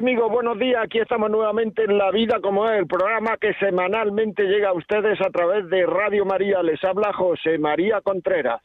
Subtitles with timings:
[0.00, 0.82] Amigos, buenos días.
[0.82, 5.20] Aquí estamos nuevamente en La Vida como es, el programa que semanalmente llega a ustedes
[5.20, 6.62] a través de Radio María.
[6.62, 8.62] Les habla José María Contreras.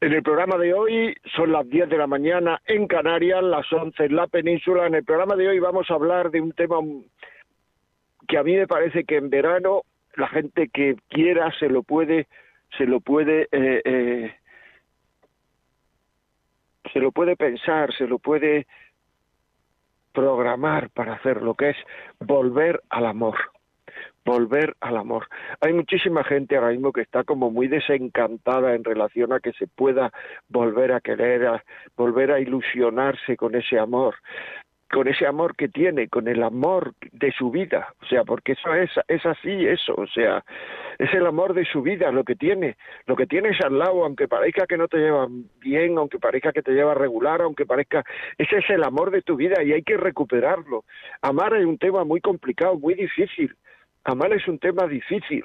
[0.00, 4.04] En el programa de hoy son las 10 de la mañana en Canarias, las 11
[4.04, 4.88] en la península.
[4.88, 6.80] En el programa de hoy vamos a hablar de un tema
[8.26, 9.82] que a mí me parece que en verano
[10.16, 12.26] la gente que quiera se lo puede,
[12.76, 14.34] se lo puede eh, eh,
[16.92, 18.66] se lo puede pensar, se lo puede
[20.14, 21.76] programar para hacer lo que es
[22.20, 23.36] volver al amor
[24.24, 25.28] volver al amor.
[25.60, 29.66] Hay muchísima gente ahora mismo que está como muy desencantada en relación a que se
[29.66, 30.10] pueda
[30.48, 34.14] volver a querer, a volver a ilusionarse con ese amor
[34.94, 38.72] con ese amor que tiene, con el amor de su vida, o sea, porque eso
[38.74, 40.44] es, así, eso, o sea,
[41.00, 44.28] es el amor de su vida, lo que tiene, lo que tienes al lado, aunque
[44.28, 45.26] parezca que no te lleva
[45.60, 48.04] bien, aunque parezca que te lleva regular, aunque parezca,
[48.38, 50.84] ese es el amor de tu vida y hay que recuperarlo.
[51.22, 53.52] Amar es un tema muy complicado, muy difícil,
[54.04, 55.42] amar es un tema difícil,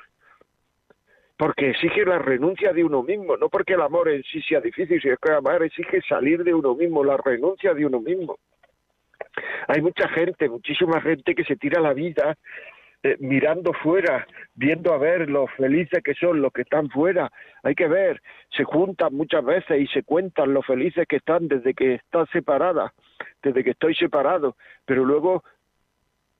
[1.37, 5.01] porque exige la renuncia de uno mismo, no porque el amor en sí sea difícil,
[5.01, 8.37] sino que amar exige salir de uno mismo, la renuncia de uno mismo.
[9.67, 12.37] Hay mucha gente, muchísima gente que se tira la vida
[13.01, 17.31] eh, mirando fuera, viendo a ver lo felices que son los que están fuera.
[17.63, 21.73] Hay que ver, se juntan muchas veces y se cuentan lo felices que están desde
[21.73, 22.91] que están separadas,
[23.41, 25.43] desde que estoy separado, pero luego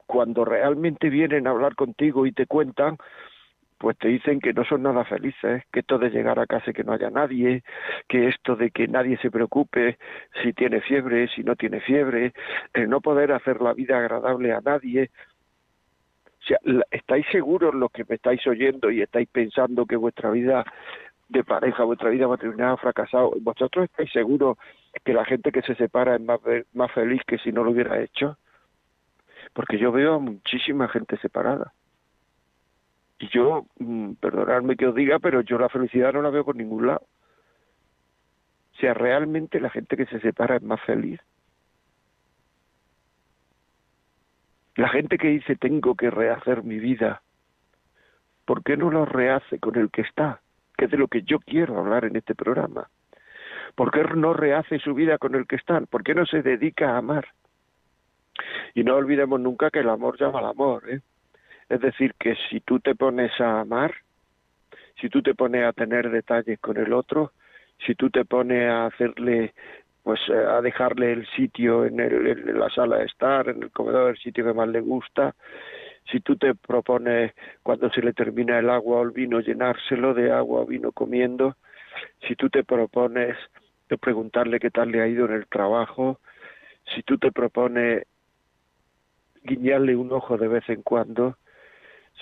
[0.06, 2.98] cuando realmente vienen a hablar contigo y te cuentan,
[3.80, 6.74] pues te dicen que no son nada felices, que esto de llegar a casa y
[6.74, 7.64] que no haya nadie,
[8.10, 9.98] que esto de que nadie se preocupe
[10.44, 12.34] si tiene fiebre, si no tiene fiebre,
[12.74, 15.10] el no poder hacer la vida agradable a nadie.
[16.28, 16.58] O sea,
[16.92, 20.66] ¿estáis seguros los que me estáis oyendo y estáis pensando que vuestra vida
[21.30, 23.32] de pareja, vuestra vida matrimonial ha fracasado?
[23.40, 24.58] ¿Vosotros estáis seguros
[25.06, 26.42] que la gente que se separa es más,
[26.74, 28.38] más feliz que si no lo hubiera hecho?
[29.54, 31.72] Porque yo veo a muchísima gente separada
[33.20, 36.56] y yo, mm, perdonadme que os diga, pero yo la felicidad no la veo por
[36.56, 37.06] ningún lado.
[38.74, 41.20] O sea, realmente la gente que se separa es más feliz.
[44.76, 47.22] La gente que dice tengo que rehacer mi vida,
[48.46, 50.40] ¿por qué no lo rehace con el que está?
[50.78, 52.90] Que es de lo que yo quiero hablar en este programa.
[53.76, 55.82] ¿Por qué no rehace su vida con el que está?
[55.82, 57.28] ¿Por qué no se dedica a amar?
[58.74, 61.02] Y no olvidemos nunca que el amor llama al amor, ¿eh?
[61.70, 63.94] Es decir, que si tú te pones a amar,
[65.00, 67.32] si tú te pones a tener detalles con el otro,
[67.86, 69.54] si tú te pones a hacerle,
[70.04, 74.12] pues eh, a dejarle el sitio en, en la sala de estar, en el comedor,
[74.12, 75.36] el sitio que más le gusta,
[76.12, 80.32] si tú te propones cuando se le termina el agua o el vino llenárselo de
[80.32, 81.56] agua o vino comiendo,
[82.28, 83.38] si tú te propones
[83.90, 86.20] de preguntarle qué tal le ha ido en el trabajo,
[86.96, 88.06] si tú te propones
[89.44, 91.38] guiñarle un ojo de vez en cuando,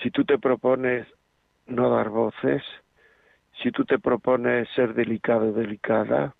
[0.02, 1.06] si tú te propones
[1.66, 2.62] no dar voces,
[3.62, 6.34] si tú te propones ser delicado o delicada,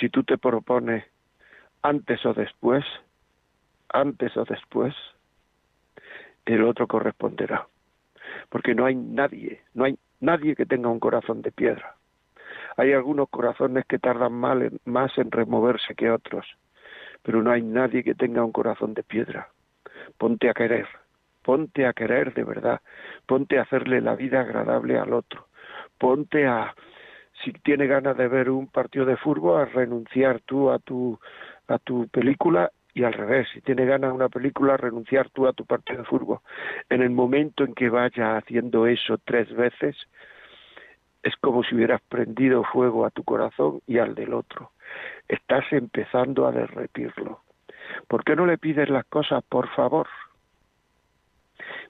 [0.00, 1.04] si tú te propones
[1.82, 2.84] antes o después,
[3.92, 4.94] antes o después,
[6.46, 7.66] el otro corresponderá.
[8.48, 11.96] Porque no hay nadie, no hay nadie que tenga un corazón de piedra.
[12.76, 16.46] Hay algunos corazones que tardan más en removerse que otros,
[17.22, 19.48] pero no hay nadie que tenga un corazón de piedra.
[20.18, 20.86] Ponte a querer,
[21.46, 22.80] ponte a querer de verdad,
[23.24, 25.46] ponte a hacerle la vida agradable al otro,
[25.96, 26.74] ponte a,
[27.44, 31.20] si tiene ganas de ver un partido de fútbol, a renunciar tú a tu,
[31.68, 35.64] a tu película y al revés, si tiene ganas una película, renunciar tú a tu
[35.64, 36.40] partido de fútbol.
[36.88, 39.96] En el momento en que vaya haciendo eso tres veces,
[41.22, 44.72] es como si hubieras prendido fuego a tu corazón y al del otro.
[45.28, 47.42] Estás empezando a derretirlo.
[48.08, 50.08] ¿Por qué no le pides las cosas por favor?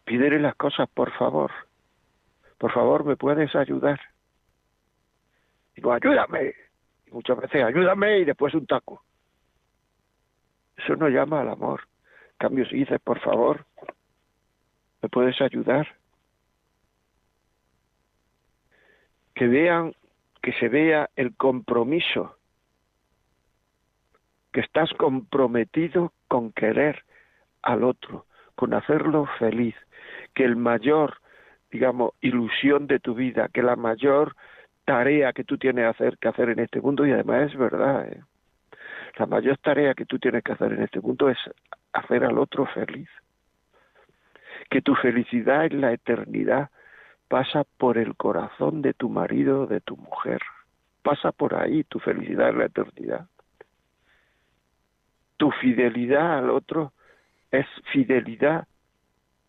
[0.06, 1.50] Pídele las cosas, por favor.
[2.56, 4.00] Por favor, ¿me puedes ayudar?
[5.74, 6.54] Digo, ayúdame.
[7.06, 9.02] Y muchas veces, ayúdame y después un taco.
[10.76, 11.82] Eso no llama al amor.
[12.30, 13.66] En cambio, dices, por favor,
[15.02, 15.86] ¿me puedes ayudar?
[19.34, 19.94] Que vean,
[20.40, 22.36] que se vea el compromiso
[24.52, 27.04] que estás comprometido con querer
[27.60, 28.24] al otro,
[28.56, 29.76] con hacerlo feliz,
[30.34, 31.18] que el mayor,
[31.70, 34.34] digamos, ilusión de tu vida, que la mayor
[34.84, 38.22] tarea que tú tienes hacer, que hacer en este mundo, y además es verdad, ¿eh?
[39.16, 41.38] la mayor tarea que tú tienes que hacer en este mundo es
[41.92, 43.08] hacer al otro feliz.
[44.70, 46.70] Que tu felicidad en la eternidad
[47.28, 50.40] pasa por el corazón de tu marido de tu mujer.
[51.02, 53.26] Pasa por ahí tu felicidad en la eternidad.
[55.36, 56.92] Tu fidelidad al otro
[57.50, 58.66] es fidelidad,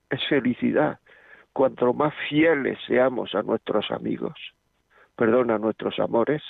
[0.09, 0.99] es felicidad.
[1.53, 4.35] Cuanto más fieles seamos a nuestros amigos,
[5.15, 6.43] perdón, a nuestros amores,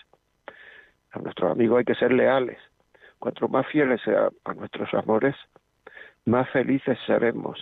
[1.12, 2.60] a nuestros amigos hay que ser leales.
[3.20, 5.36] Cuanto más fieles seamos a nuestros amores,
[6.26, 7.60] más felices seremos.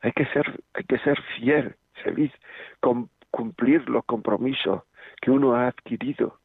[0.00, 2.32] Hay que ser, hay que ser fiel, feliz,
[2.80, 4.82] con cumplir los compromisos
[5.20, 6.38] que uno ha adquirido,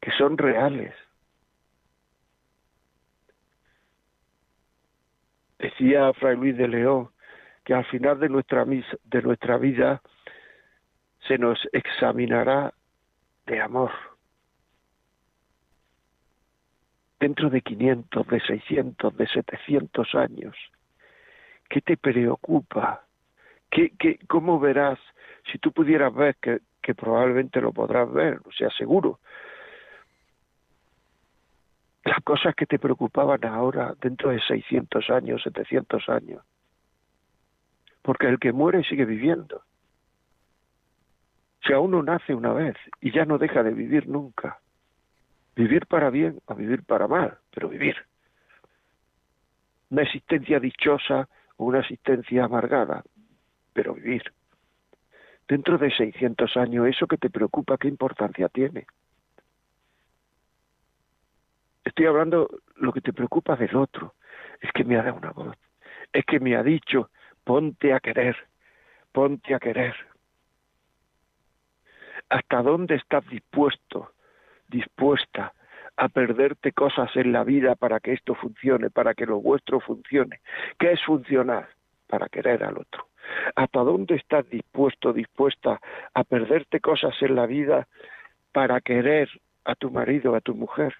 [0.00, 0.92] que son reales.
[5.58, 7.10] Decía Fray Luis de León
[7.64, 10.02] que al final de nuestra, de nuestra vida
[11.26, 12.72] se nos examinará
[13.46, 13.90] de amor.
[17.18, 20.54] Dentro de 500, de 600, de 700 años,
[21.70, 23.04] ¿qué te preocupa?
[23.70, 24.98] ¿Qué, qué, ¿Cómo verás
[25.50, 29.20] si tú pudieras ver que, que probablemente lo podrás ver, o sea, seguro?
[32.04, 36.42] Las cosas que te preocupaban ahora dentro de 600 años, 700 años.
[38.02, 39.62] Porque el que muere sigue viviendo.
[41.66, 44.58] Si a uno nace una vez y ya no deja de vivir nunca,
[45.56, 47.96] vivir para bien o vivir para mal, pero vivir.
[49.88, 51.26] Una existencia dichosa
[51.56, 53.02] o una existencia amargada,
[53.72, 54.24] pero vivir.
[55.48, 58.86] Dentro de 600 años, eso que te preocupa, ¿qué importancia tiene?
[61.84, 64.14] Estoy hablando lo que te preocupa del otro.
[64.60, 65.56] Es que me ha dado una voz.
[66.12, 67.10] Es que me ha dicho,
[67.44, 68.36] ponte a querer,
[69.12, 69.94] ponte a querer.
[72.30, 74.12] ¿Hasta dónde estás dispuesto,
[74.68, 75.52] dispuesta
[75.96, 80.40] a perderte cosas en la vida para que esto funcione, para que lo vuestro funcione?
[80.78, 81.68] ¿Qué es funcionar?
[82.06, 83.08] Para querer al otro.
[83.56, 85.80] ¿Hasta dónde estás dispuesto, dispuesta
[86.14, 87.88] a perderte cosas en la vida
[88.52, 89.28] para querer
[89.64, 90.94] a tu marido, a tu mujer?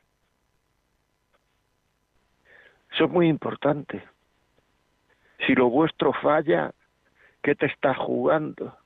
[2.94, 4.05] Eso es muy importante.
[5.44, 6.73] Si lo vuestro falla,
[7.43, 8.76] ¿qué te está jugando?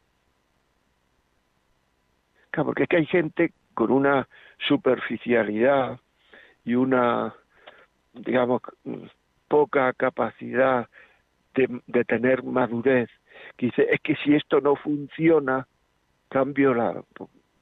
[2.50, 4.26] Claro, porque es que hay gente con una
[4.66, 6.00] superficialidad
[6.64, 7.34] y una,
[8.14, 8.62] digamos,
[9.46, 10.88] poca capacidad
[11.54, 13.10] de, de tener madurez,
[13.56, 15.66] que dice, es que si esto no funciona,
[16.30, 17.02] cambio la,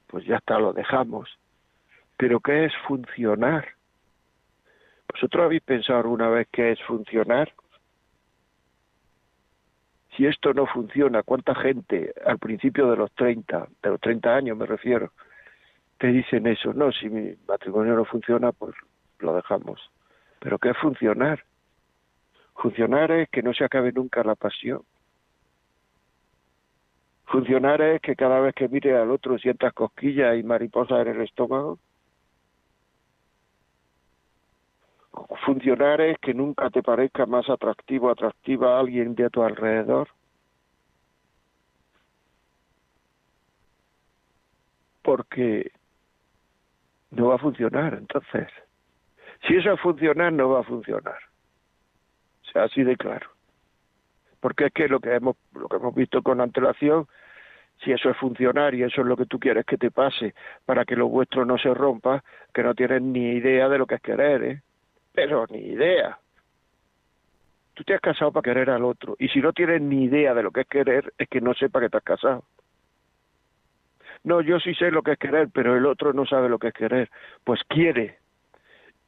[0.07, 1.29] pues ya está, lo dejamos.
[2.17, 3.67] Pero ¿qué es funcionar?
[5.13, 7.53] ¿Vosotros habéis pensado alguna vez qué es funcionar?
[10.17, 14.57] Si esto no funciona, ¿cuánta gente al principio de los 30, de los 30 años
[14.57, 15.13] me refiero,
[15.99, 16.73] te dicen eso?
[16.73, 18.75] No, si mi matrimonio no funciona, pues
[19.19, 19.81] lo dejamos.
[20.41, 21.45] Pero ¿qué es funcionar?
[22.55, 24.83] Funcionar es que no se acabe nunca la pasión.
[27.27, 31.23] Funcionar es que cada vez que mire al otro sientas cosquillas y mariposas en el
[31.23, 31.79] estómago.
[35.45, 40.09] Funcionar es que nunca te parezca más atractivo, atractiva a alguien de a tu alrededor.
[45.03, 45.71] Porque
[47.11, 48.49] no va a funcionar, entonces.
[49.47, 51.19] Si eso es funcionar, no va a funcionar.
[52.43, 53.31] O sea, así de claro.
[54.41, 57.07] Porque es que lo que hemos, lo que hemos visto con antelación,
[57.83, 60.85] si eso es funcionar y eso es lo que tú quieres que te pase para
[60.85, 64.03] que lo vuestro no se rompa, que no tienes ni idea de lo que es
[64.03, 64.63] querer, ¿eh?
[65.17, 66.19] Pero ni idea.
[67.73, 70.43] Tú te has casado para querer al otro, y si no tienes ni idea de
[70.43, 72.45] lo que es querer, es que no sepa que te has casado.
[74.25, 76.69] No, yo sí sé lo que es querer, pero el otro no sabe lo que
[76.69, 77.11] es querer.
[77.45, 78.19] Pues quiere.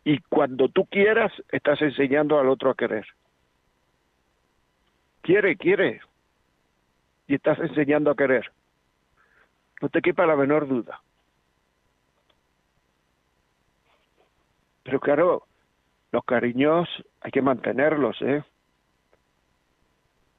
[0.04, 3.06] Y cuando tú quieras, estás enseñando al otro a querer.
[5.22, 6.00] Quiere, quiere.
[7.26, 8.50] Y estás enseñando a querer.
[9.82, 11.02] No te quepa la menor duda.
[14.84, 15.47] Pero claro,
[16.10, 16.88] los cariños
[17.20, 18.42] hay que mantenerlos, ¿eh?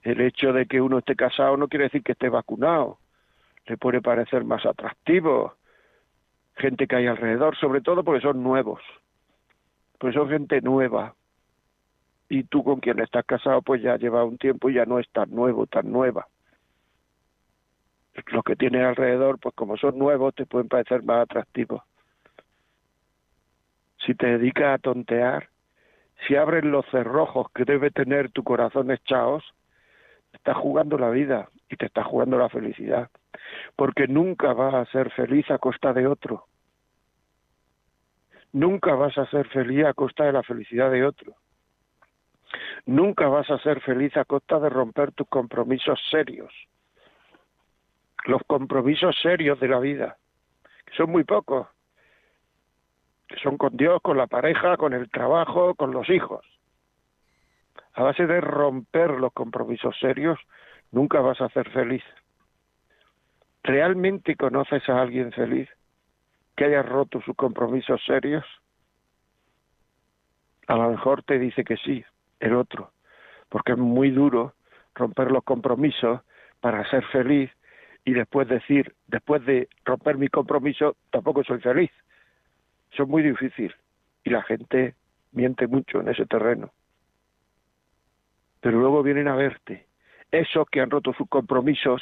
[0.02, 3.00] El hecho de que uno esté casado no quiere decir que esté vacunado.
[3.66, 5.54] Le puede parecer más atractivo.
[6.56, 8.82] Gente que hay alrededor, sobre todo porque son nuevos.
[10.00, 11.16] Pues son gente nueva.
[12.30, 15.10] Y tú con quien estás casado, pues ya lleva un tiempo y ya no es
[15.10, 16.28] tan nuevo, tan nueva.
[18.28, 21.84] Los que tienes alrededor, pues como son nuevos, te pueden parecer más atractivos.
[24.06, 25.50] si te dedicas a tontear,
[26.28, 29.44] si abres los cerrojos que debe tener tu corazón echados,
[30.34, 33.10] estás jugando la vida y te estás jugando la felicidad,
[33.76, 36.46] porque nunca vas a ser feliz a costa de otro.
[38.52, 41.36] Nunca vas a ser feliz a costa de la felicidad de otro.
[42.86, 46.52] Nunca vas a ser feliz a costa de romper tus compromisos serios.
[48.26, 50.18] Los compromisos serios de la vida,
[50.86, 51.68] que son muy pocos,
[53.30, 56.44] que son con Dios, con la pareja, con el trabajo, con los hijos.
[57.94, 60.40] A base de romper los compromisos serios,
[60.92, 62.04] nunca vas a ser feliz.
[63.64, 65.70] ¿Realmente conoces a alguien feliz
[66.56, 68.44] que haya roto sus compromisos serios?
[70.68, 72.04] A lo mejor te dice que sí,
[72.40, 72.92] el otro,
[73.50, 74.54] porque es muy duro
[74.96, 76.22] romper los compromisos
[76.62, 77.52] para ser feliz
[78.06, 81.92] y después decir, después de romper mi compromiso, tampoco soy feliz.
[82.92, 83.74] Es muy difícil
[84.24, 84.96] y la gente
[85.32, 86.72] miente mucho en ese terreno.
[88.62, 89.88] Pero luego vienen a verte,
[90.32, 92.02] esos que han roto sus compromisos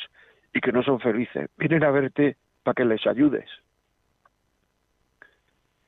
[0.53, 3.50] y que no son felices, vienen a verte para que les ayudes.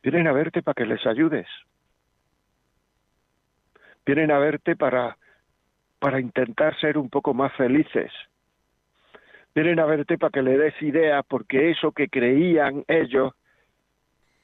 [0.03, 1.48] Vienen a verte para que les ayudes.
[4.06, 5.18] Vienen a verte para,
[6.00, 8.12] para intentar ser un poco más felices.
[9.56, 13.34] Vienen a verte para que le des ideas porque eso que creían ellos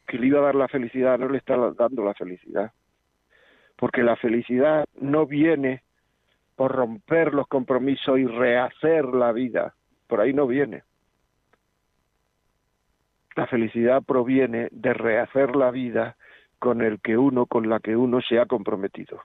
[0.06, 2.72] que le iba a dar la felicidad no le está dando la felicidad.
[3.76, 5.84] Porque la felicidad no viene
[6.56, 9.76] por romper los compromisos y rehacer la vida.
[10.08, 10.84] Por ahí no viene.
[13.36, 16.16] La felicidad proviene de rehacer la vida
[16.60, 19.22] con el que uno, con la que uno se ha comprometido.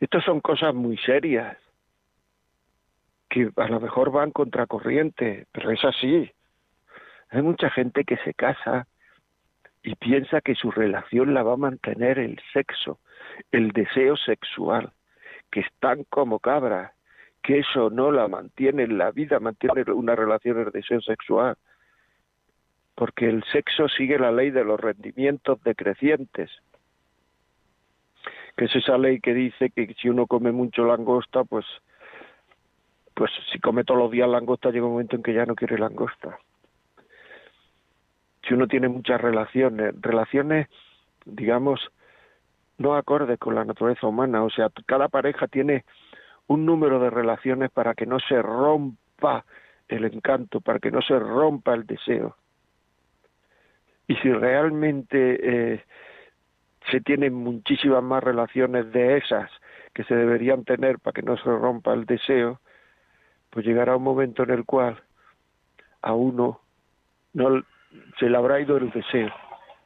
[0.00, 1.58] Estas son cosas muy serias,
[3.28, 6.30] que a lo mejor van contracorriente, pero es así.
[7.30, 8.86] Hay mucha gente que se casa
[9.82, 12.98] y piensa que su relación la va a mantener el sexo,
[13.52, 14.92] el deseo sexual,
[15.50, 16.92] que están como cabras,
[17.42, 21.56] que eso no la mantiene en la vida, mantiene una relación el deseo sexual,
[22.96, 26.50] porque el sexo sigue la ley de los rendimientos decrecientes,
[28.56, 31.64] que es esa ley que dice que si uno come mucho langosta, pues
[33.14, 35.78] pues si come todos los días langosta llega un momento en que ya no quiere
[35.78, 36.38] langosta
[38.50, 40.66] si uno tiene muchas relaciones, relaciones,
[41.24, 41.80] digamos,
[42.78, 45.84] no acordes con la naturaleza humana, o sea, cada pareja tiene
[46.48, 49.44] un número de relaciones para que no se rompa
[49.86, 52.34] el encanto, para que no se rompa el deseo.
[54.08, 55.84] Y si realmente eh,
[56.90, 59.48] se tienen muchísimas más relaciones de esas
[59.94, 62.58] que se deberían tener para que no se rompa el deseo,
[63.50, 65.00] pues llegará un momento en el cual
[66.02, 66.60] a uno
[67.32, 67.62] no,
[68.18, 69.30] se le habrá ido el deseo,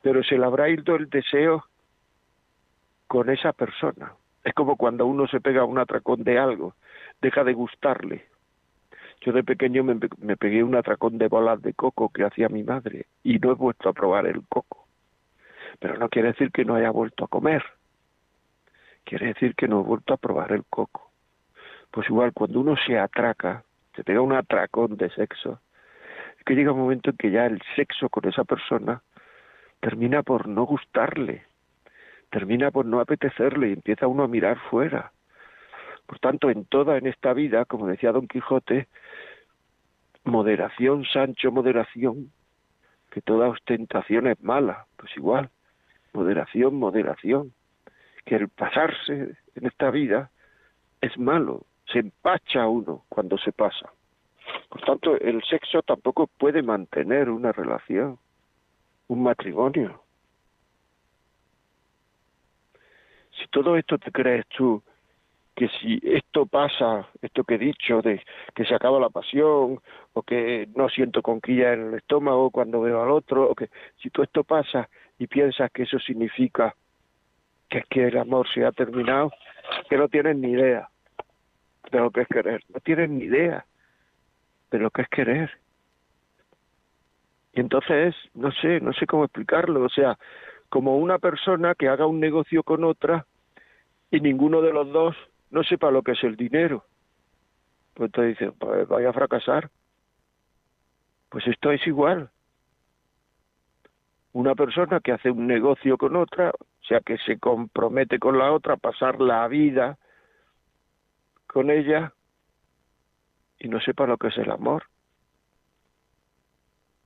[0.02, 1.64] pero se le habrá ido el deseo
[3.06, 4.12] con esa persona.
[4.42, 6.74] Es como cuando uno se pega un atracón de algo,
[7.20, 8.26] deja de gustarle.
[9.20, 12.62] Yo de pequeño me, me pegué un atracón de bolas de coco que hacía mi
[12.62, 14.86] madre y no he vuelto a probar el coco.
[15.78, 17.64] Pero no quiere decir que no haya vuelto a comer.
[19.04, 21.10] Quiere decir que no he vuelto a probar el coco.
[21.90, 25.60] Pues igual cuando uno se atraca, se pega un atracón de sexo,
[26.44, 29.02] que llega un momento en que ya el sexo con esa persona
[29.80, 31.44] termina por no gustarle,
[32.30, 35.12] termina por no apetecerle y empieza uno a mirar fuera.
[36.06, 38.88] Por tanto, en toda en esta vida, como decía Don Quijote,
[40.24, 42.30] moderación, Sancho, moderación,
[43.10, 45.50] que toda ostentación es mala, pues igual,
[46.12, 47.52] moderación, moderación,
[48.24, 50.30] que el pasarse en esta vida
[51.00, 53.90] es malo, se empacha uno cuando se pasa.
[54.68, 58.18] Por tanto, el sexo tampoco puede mantener una relación,
[59.08, 60.02] un matrimonio.
[63.38, 64.82] Si todo esto te crees tú,
[65.54, 68.20] que si esto pasa, esto que he dicho, de
[68.54, 69.80] que se acaba la pasión,
[70.12, 73.68] o que no siento conquilla en el estómago cuando veo al otro, o que
[74.00, 76.74] si todo esto pasa y piensas que eso significa
[77.68, 79.32] que es que el amor se ha terminado,
[79.88, 80.88] que no tienes ni idea
[81.90, 83.64] de lo que es querer, no tienes ni idea
[84.70, 85.50] de lo que es querer.
[87.52, 90.18] Y entonces, no sé, no sé cómo explicarlo, o sea,
[90.68, 93.26] como una persona que haga un negocio con otra
[94.10, 95.16] y ninguno de los dos
[95.50, 96.84] no sepa lo que es el dinero.
[97.94, 99.70] Pues te dice, pues vaya a fracasar.
[101.28, 102.30] Pues esto es igual.
[104.32, 108.52] Una persona que hace un negocio con otra, o sea, que se compromete con la
[108.52, 109.96] otra a pasar la vida
[111.46, 112.12] con ella,
[113.58, 114.84] y no sepa lo que es el amor.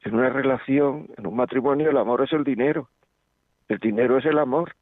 [0.02, 2.88] en una relación, en un matrimonio, el amor es el dinero.
[3.69, 4.75] El dinero es el amor.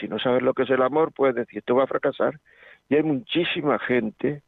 [0.00, 2.40] Si no sabes lo que es el amor, puedes decir, esto va a fracasar.
[2.88, 4.42] Y hay muchísima gente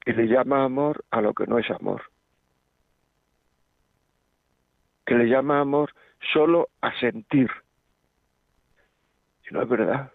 [0.00, 2.02] que le llama amor a lo que no es amor.
[5.06, 5.94] Que le llama amor
[6.32, 7.50] solo a sentir.
[9.48, 10.12] Y no es verdad.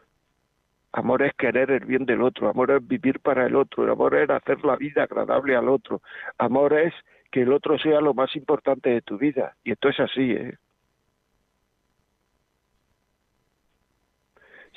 [0.93, 4.29] Amor es querer el bien del otro, amor es vivir para el otro, amor es
[4.29, 6.03] hacer la vida agradable al otro,
[6.37, 6.93] amor es
[7.31, 9.55] que el otro sea lo más importante de tu vida.
[9.63, 10.57] Y esto es así, ¿eh?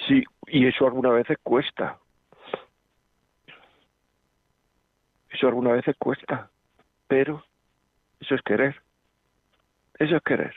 [0.09, 1.99] Sí, y eso algunas veces cuesta.
[5.29, 6.51] Eso algunas veces cuesta,
[7.07, 7.45] pero
[8.21, 8.81] eso es querer.
[9.99, 10.55] Eso es querer.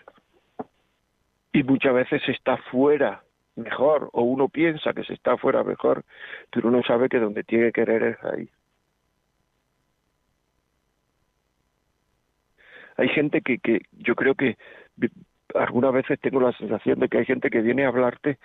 [1.51, 3.23] Y muchas veces está fuera
[3.59, 6.03] mejor, o uno piensa que se está fuera mejor,
[6.51, 8.49] pero uno sabe que donde tiene que querer es ahí.
[12.97, 14.57] Hay gente que, que yo creo que
[15.55, 18.37] algunas veces tengo la sensación de que hay gente que viene a hablarte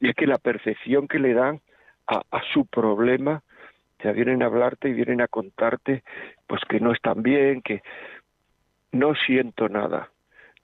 [0.00, 1.60] y es que la percepción que le dan
[2.06, 3.42] a, a su problema,
[4.02, 6.02] ya vienen a hablarte y vienen a contarte
[6.46, 7.82] pues que no están bien, que
[8.92, 10.10] no siento nada.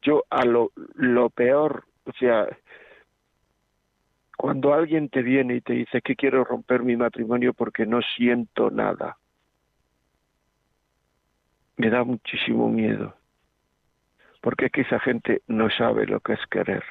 [0.03, 2.47] Yo a lo, lo peor, o sea,
[4.37, 8.71] cuando alguien te viene y te dice que quiero romper mi matrimonio porque no siento
[8.71, 9.17] nada,
[11.77, 13.15] me da muchísimo miedo,
[14.41, 16.85] porque es que esa gente no sabe lo que es querer.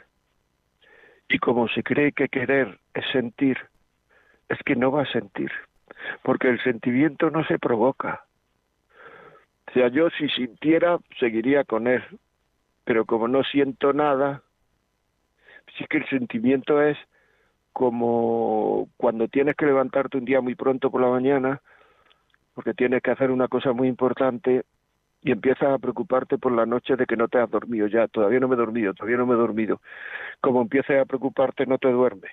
[1.27, 3.57] Y como se cree que querer es sentir,
[4.49, 5.51] es que no va a sentir,
[6.23, 8.25] porque el sentimiento no se provoca.
[9.67, 12.03] O sea, yo si sintiera, seguiría con él,
[12.83, 14.43] pero como no siento nada,
[15.77, 16.97] sí que el sentimiento es
[17.75, 21.61] como cuando tienes que levantarte un día muy pronto por la mañana,
[22.53, 24.63] porque tienes que hacer una cosa muy importante
[25.21, 28.39] y empiezas a preocuparte por la noche de que no te has dormido ya, todavía
[28.39, 29.81] no me he dormido, todavía no me he dormido.
[30.39, 32.31] Como empieces a preocuparte no te duermes.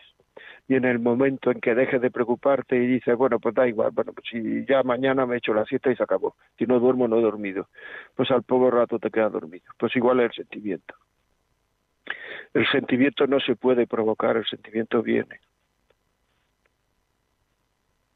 [0.69, 3.91] Y en el momento en que dejes de preocuparte y dices, bueno, pues da igual,
[3.93, 6.37] bueno, pues si ya mañana me echo la siesta y se acabó.
[6.57, 7.67] Si no duermo, no he dormido.
[8.15, 9.65] Pues al poco rato te quedas dormido.
[9.77, 10.95] Pues igual es el sentimiento.
[12.55, 15.41] El sentimiento no se puede provocar, el sentimiento viene.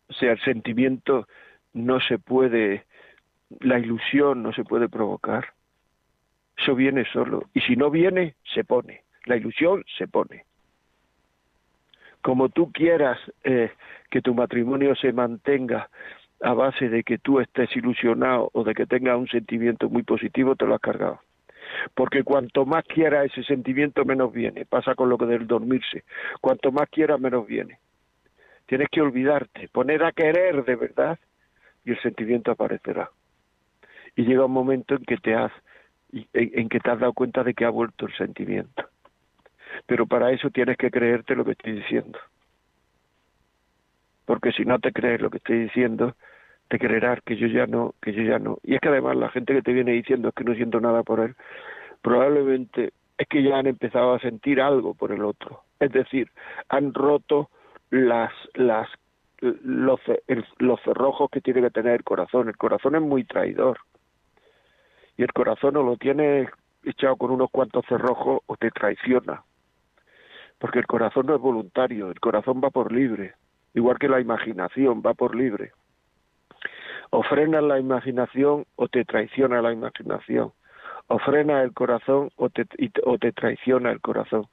[0.09, 1.27] O sea, el sentimiento
[1.73, 2.85] no se puede,
[3.61, 5.53] la ilusión no se puede provocar.
[6.57, 7.49] Eso viene solo.
[7.55, 9.03] Y si no viene, se pone.
[9.25, 10.45] La ilusión se pone.
[12.23, 13.73] Como tú quieras eh,
[14.11, 15.89] que tu matrimonio se mantenga
[16.43, 20.55] a base de que tú estés ilusionado o de que tengas un sentimiento muy positivo,
[20.55, 21.21] te lo has cargado
[21.95, 24.65] porque cuanto más quiera ese sentimiento, menos viene.
[24.65, 26.05] Pasa con lo que del dormirse.
[26.41, 27.79] Cuanto más quiera, menos viene.
[28.67, 31.19] Tienes que olvidarte, poner a querer de verdad
[31.85, 33.11] y el sentimiento aparecerá.
[34.17, 35.53] Y llega un momento en que te has
[36.33, 38.89] en que te has dado cuenta de que ha vuelto el sentimiento.
[39.87, 42.19] Pero para eso tienes que creerte lo que estoy diciendo.
[44.25, 46.15] Porque si no te crees lo que estoy diciendo,
[46.69, 48.59] te creerás que yo ya no, que yo ya no.
[48.63, 51.03] Y es que además la gente que te viene diciendo es que no siento nada
[51.03, 51.37] por él,
[52.03, 55.63] probablemente es que ya han empezado a sentir algo por el otro.
[55.81, 56.31] Es decir,
[56.69, 57.51] han roto
[57.91, 58.89] las, las,
[59.41, 60.01] los,
[60.59, 62.49] los cerrojos que tiene que tener el corazón.
[62.49, 63.79] El corazón es muy traidor.
[65.17, 66.49] Y el corazón o lo tiene
[66.85, 69.45] echado con unos cuantos cerrojos o te traiciona.
[70.59, 73.35] Porque el corazón no es voluntario, el corazón va por libre.
[73.73, 75.73] Igual que la imaginación va por libre
[77.11, 80.53] o frenas la imaginación o te traiciona la imaginación,
[81.09, 82.67] o frena el corazón o te,
[83.05, 84.47] o te traiciona el corazón.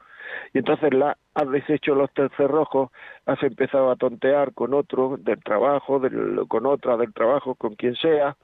[0.53, 2.91] Y entonces la, has deshecho los rojos,
[3.25, 7.95] has empezado a tontear con otro del trabajo, del, con otra del trabajo, con quien
[7.95, 8.37] sea,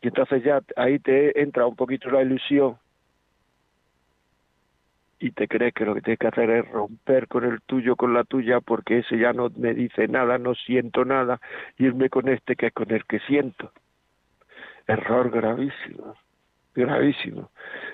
[0.00, 2.78] y entonces ya ahí te entra un poquito la ilusión
[5.20, 8.14] y te crees que lo que tienes que hacer es romper con el tuyo, con
[8.14, 11.40] la tuya, porque ese ya no me dice nada, no siento nada,
[11.76, 13.72] irme con este que es con el que siento.
[14.86, 16.14] Error gravísimo,
[16.74, 17.50] gravísimo.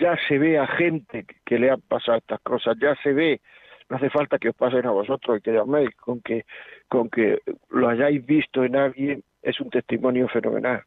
[0.00, 3.40] ya se ve a gente que le han pasado estas cosas, ya se ve,
[3.88, 6.44] no hace falta que os pasen a vosotros y que llaméis, con que,
[6.88, 10.84] con que lo hayáis visto en alguien es un testimonio fenomenal,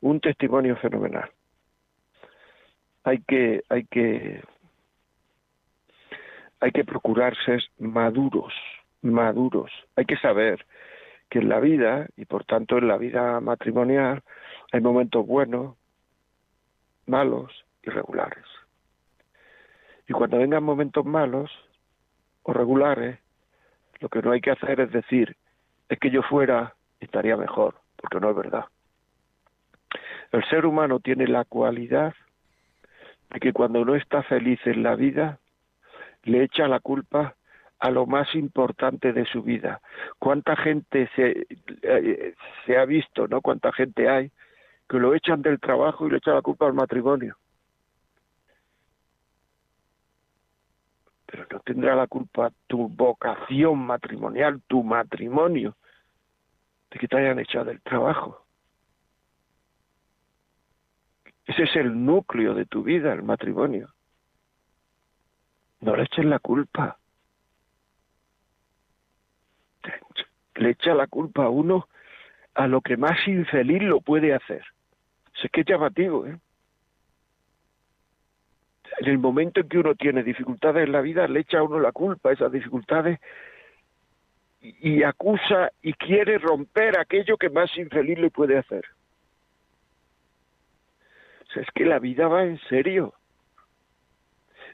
[0.00, 1.30] un testimonio fenomenal.
[3.04, 4.42] Hay que, hay que,
[6.60, 8.52] hay que procurarse maduros,
[9.00, 9.70] maduros.
[9.96, 10.64] Hay que saber
[11.28, 14.22] que en la vida, y por tanto en la vida matrimonial,
[14.70, 15.76] hay momentos buenos,
[17.06, 18.44] malos, irregulares.
[20.06, 21.50] Y cuando vengan momentos malos
[22.42, 23.18] o regulares,
[24.00, 25.36] lo que no hay que hacer es decir,
[25.88, 28.64] es que yo fuera estaría mejor, porque no es verdad.
[30.30, 32.14] El ser humano tiene la cualidad
[33.30, 35.38] de que cuando no está feliz en la vida,
[36.24, 37.34] le echa la culpa
[37.78, 39.80] a lo más importante de su vida.
[40.18, 41.46] ¿Cuánta gente se,
[41.82, 42.34] eh,
[42.64, 43.40] se ha visto, no?
[43.40, 44.30] ¿Cuánta gente hay
[44.88, 47.36] que lo echan del trabajo y le echan la culpa al matrimonio?
[51.32, 55.76] pero no tendrá la culpa tu vocación matrimonial, tu matrimonio,
[56.92, 58.44] de que te hayan echado del trabajo.
[61.46, 63.88] Ese es el núcleo de tu vida, el matrimonio.
[65.80, 66.98] No le eches la culpa.
[70.54, 71.88] Le echa la culpa a uno
[72.54, 74.64] a lo que más infeliz lo puede hacer.
[75.40, 76.38] Sé que es llamativo, ¿eh?
[78.98, 81.80] en el momento en que uno tiene dificultades en la vida, le echa a uno
[81.80, 83.18] la culpa a esas dificultades
[84.62, 88.84] y, acusa y quiere romper aquello que más infeliz le puede hacer.
[91.48, 93.14] O sea, es que la vida va en serio.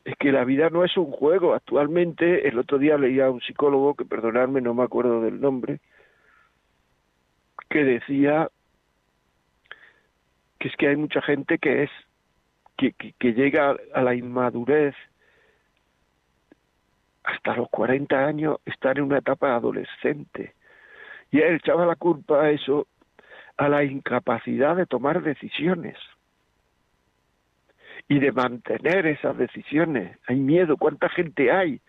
[0.04, 1.54] Es que la vida no es un juego.
[1.54, 5.80] Actualmente, el otro día leía a un psicólogo, que perdonadme, no me acuerdo del nombre,
[7.68, 8.50] que decía
[10.58, 11.90] que es que hay mucha gente que es
[12.76, 14.94] que, llega a la inmadurez
[17.28, 20.54] hasta los 40 años está en una etapa adolescente.
[21.30, 22.86] Y él echaba la culpa a eso,
[23.58, 25.96] a la incapacidad de tomar decisiones
[28.08, 30.16] y de mantener esas decisiones.
[30.26, 31.82] Hay miedo, ¿cuánta gente hay?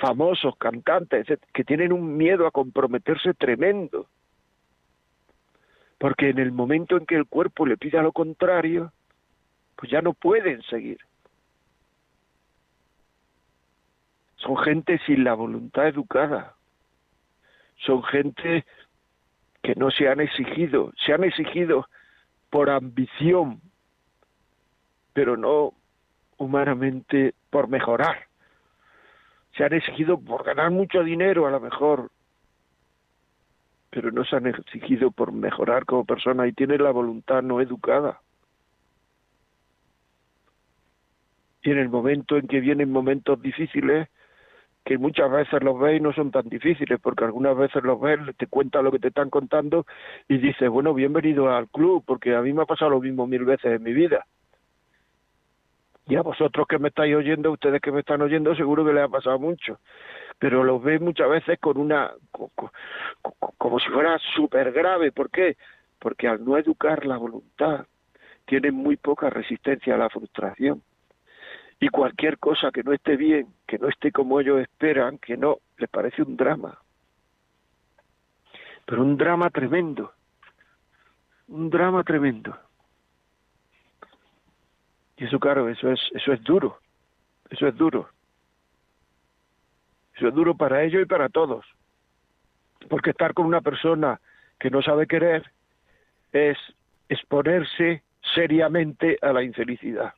[0.00, 4.06] Famosos, cantantes, que tienen un miedo a comprometerse tremendo.
[5.98, 8.90] Porque en el momento en que el cuerpo le pida lo contrario,
[9.76, 10.98] pues ya no pueden seguir.
[14.42, 16.54] Son gente sin la voluntad educada.
[17.78, 18.64] Son gente
[19.62, 21.86] que no se han exigido, se han exigido
[22.50, 23.60] por ambición,
[25.12, 25.72] pero no
[26.38, 28.26] humanamente por mejorar.
[29.56, 32.10] Se han exigido por ganar mucho dinero a lo mejor,
[33.90, 38.20] pero no se han exigido por mejorar como persona y tienen la voluntad no educada.
[41.62, 44.08] y en el momento en que vienen momentos difíciles,
[44.84, 48.18] que muchas veces los ves y no son tan difíciles, porque algunas veces los ves,
[48.36, 49.86] te cuentan lo que te están contando
[50.28, 53.44] y dices, bueno, bienvenido al club, porque a mí me ha pasado lo mismo mil
[53.44, 54.26] veces en mi vida.
[56.08, 59.04] Y a vosotros que me estáis oyendo, ustedes que me están oyendo, seguro que les
[59.04, 59.78] ha pasado mucho.
[60.38, 62.10] Pero los ves muchas veces con una,
[63.56, 65.12] como si fuera súper grave.
[65.12, 65.56] ¿Por qué?
[66.00, 67.86] Porque al no educar la voluntad,
[68.46, 70.82] tienen muy poca resistencia a la frustración
[71.82, 75.58] y cualquier cosa que no esté bien, que no esté como ellos esperan, que no,
[75.78, 76.78] les parece un drama.
[78.86, 80.12] Pero un drama tremendo,
[81.48, 82.56] un drama tremendo.
[85.16, 86.78] Y eso, claro, eso es, eso es duro,
[87.50, 88.08] eso es duro.
[90.14, 91.66] Eso es duro para ellos y para todos.
[92.88, 94.20] Porque estar con una persona
[94.60, 95.50] que no sabe querer
[96.30, 96.56] es
[97.08, 98.04] exponerse
[98.36, 100.14] seriamente a la infelicidad.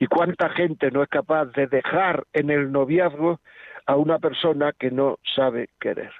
[0.00, 3.38] ¿Y cuánta gente no es capaz de dejar en el noviazgo
[3.86, 6.10] a una persona que no sabe querer?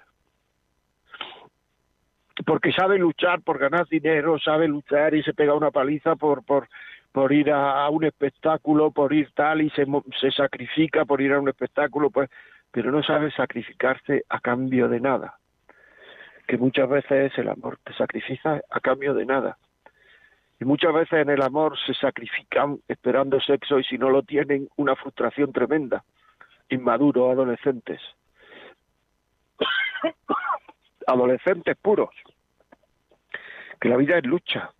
[2.46, 6.68] porque sabe luchar por ganar dinero, sabe luchar y se pega una paliza por, por,
[7.12, 9.84] por ir a, un espectáculo, por ir tal y se,
[10.20, 12.30] se sacrifica por ir a un espectáculo, pues,
[12.70, 15.34] pero no sabe sacrificarse a cambio de nada.
[16.46, 19.56] Que muchas veces el amor te sacrifica a cambio de nada.
[20.60, 24.68] Y muchas veces en el amor se sacrifican esperando sexo y si no lo tienen,
[24.76, 26.04] una frustración tremenda.
[26.68, 27.98] Inmaduros, adolescentes.
[31.06, 32.10] adolescentes puros.
[33.80, 34.70] Que la vida es lucha.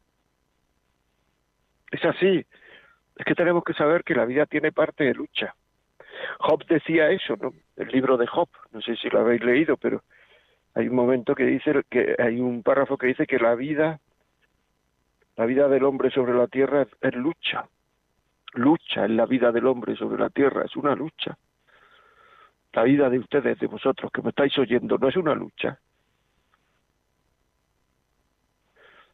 [1.90, 2.44] Es así.
[3.16, 5.54] Es que tenemos que saber que la vida tiene parte de lucha.
[6.40, 7.54] Job decía eso, ¿no?
[7.76, 10.02] El libro de Job, no sé si lo habéis leído, pero
[10.74, 13.98] hay un momento que dice que hay un párrafo que dice que la vida
[15.40, 17.66] la vida del hombre sobre la tierra es, lucha.
[18.53, 21.38] Lucha en la vida del hombre sobre la tierra, es una lucha.
[22.74, 25.81] La vida de ustedes, de vosotros que me estáis oyendo, no es una lucha.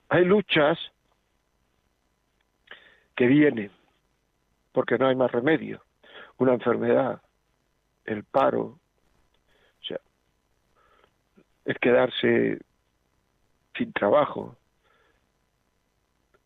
[0.08, 0.76] Hay luchas
[3.14, 3.70] que vienen
[4.72, 5.80] porque no hay más remedio.
[6.38, 7.22] Una enfermedad,
[8.04, 10.00] el paro, o sea,
[11.66, 12.58] es quedarse
[13.76, 14.56] sin trabajo,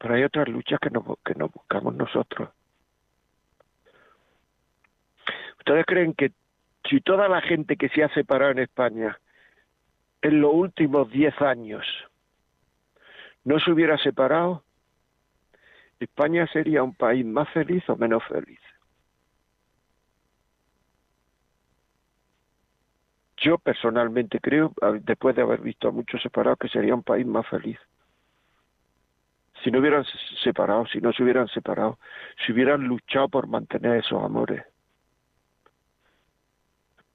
[0.01, 2.49] pero hay otras luchas que no, que no buscamos nosotros.
[5.59, 6.33] ¿Ustedes creen que
[6.89, 9.21] si toda la gente que se ha separado en España
[10.23, 11.87] en los últimos diez años
[13.45, 14.65] no se hubiera separado,
[15.99, 18.61] España sería un país más feliz o menos feliz?
[23.37, 27.47] Yo personalmente creo, después de haber visto a muchos separados, que sería un país más
[27.49, 27.79] feliz
[29.63, 30.05] si no hubieran
[30.43, 31.99] separado, si no se hubieran separado,
[32.45, 34.65] si hubieran luchado por mantener esos amores.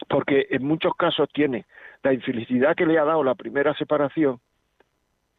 [0.08, 1.66] Porque en muchos casos tiene
[2.04, 4.40] la infelicidad que le ha dado la primera separación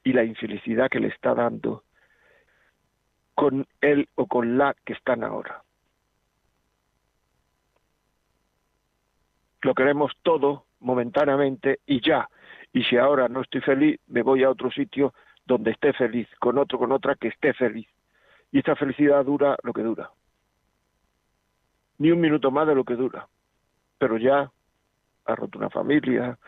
[0.02, 1.84] y la infelicidad que le está dando
[3.34, 5.62] con él o con la que están ahora.
[9.62, 12.28] Lo queremos todo momentáneamente y ya.
[12.72, 15.12] Y si ahora no estoy feliz, me voy a otro sitio
[15.46, 17.88] donde esté feliz, con otro, con otra que esté feliz.
[18.52, 20.10] Y esta felicidad dura lo que dura.
[21.98, 23.26] Ni un minuto más de lo que dura.
[23.98, 24.50] Pero ya
[25.24, 26.38] has roto una familia,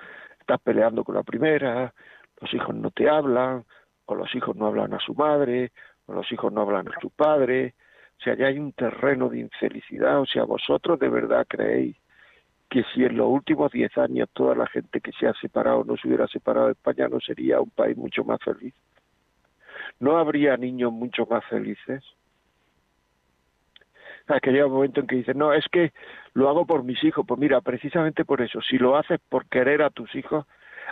[0.41, 1.93] estás peleando con la primera,
[2.41, 3.65] los hijos no te hablan,
[4.07, 5.73] o los hijos no hablan a su madre,
[6.07, 7.75] o los hijos no hablan a su padre.
[8.19, 10.21] O sea, ya hay un terreno de infelicidad.
[10.21, 11.97] O sea, vosotros de verdad creéis
[12.69, 15.97] que si en los últimos diez años toda la gente que se ha separado no
[15.97, 18.75] se hubiera separado de España, no sería un país mucho más feliz.
[20.01, 22.05] ¿No habría niños mucho más felices?
[24.43, 25.93] Que llega un momento en que dices, no, es que
[26.35, 27.25] lo hago por mis hijos.
[27.27, 30.45] Pues mira, precisamente por eso, si lo haces por querer a tus hijos,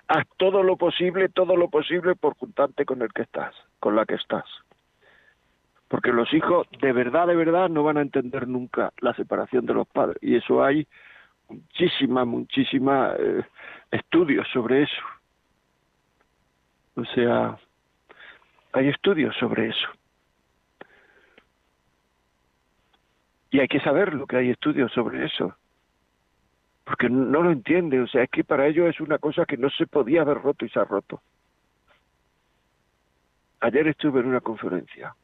[0.09, 4.07] haz todo lo posible, todo lo posible por juntarte con el que estás, con la
[4.07, 4.45] que estás.
[5.89, 9.75] Porque los hijos de verdad, de verdad, no van a entender nunca la separación de
[9.75, 10.19] los padres.
[10.23, 10.87] Y eso hay
[11.49, 13.43] muchísima, muchísima eh,
[13.91, 15.03] estudios sobre eso.
[16.97, 17.59] O sea,
[18.77, 19.89] hay estudios sobre eso.
[23.51, 25.55] Y hay que saber lo que hay estudios sobre eso.
[26.85, 28.01] Porque no lo entiende.
[28.01, 30.67] O sea, es que para ellos es una cosa que no se podía haber roto
[30.67, 31.23] y se ha roto.
[33.61, 35.15] Ayer estuve en una conferencia.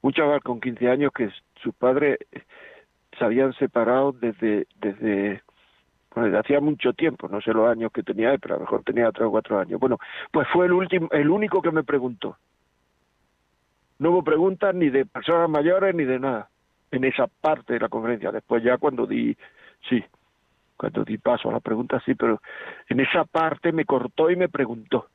[0.00, 1.30] Un chaval con 15 años que
[1.62, 2.18] su padre
[3.16, 5.42] se habían separado desde, desde,
[6.16, 9.12] bueno, hacía mucho tiempo, no sé los años que tenía pero a lo mejor tenía
[9.12, 9.78] tres o cuatro años.
[9.78, 9.98] Bueno,
[10.32, 12.36] pues fue el último, el único que me preguntó.
[14.02, 16.50] No hubo preguntas ni de personas mayores ni de nada
[16.90, 18.30] en esa parte de la conferencia.
[18.30, 19.36] Después ya cuando di,
[19.88, 20.04] sí,
[20.76, 22.42] cuando di paso a la pregunta, sí, pero
[22.88, 25.06] en esa parte me cortó y me preguntó.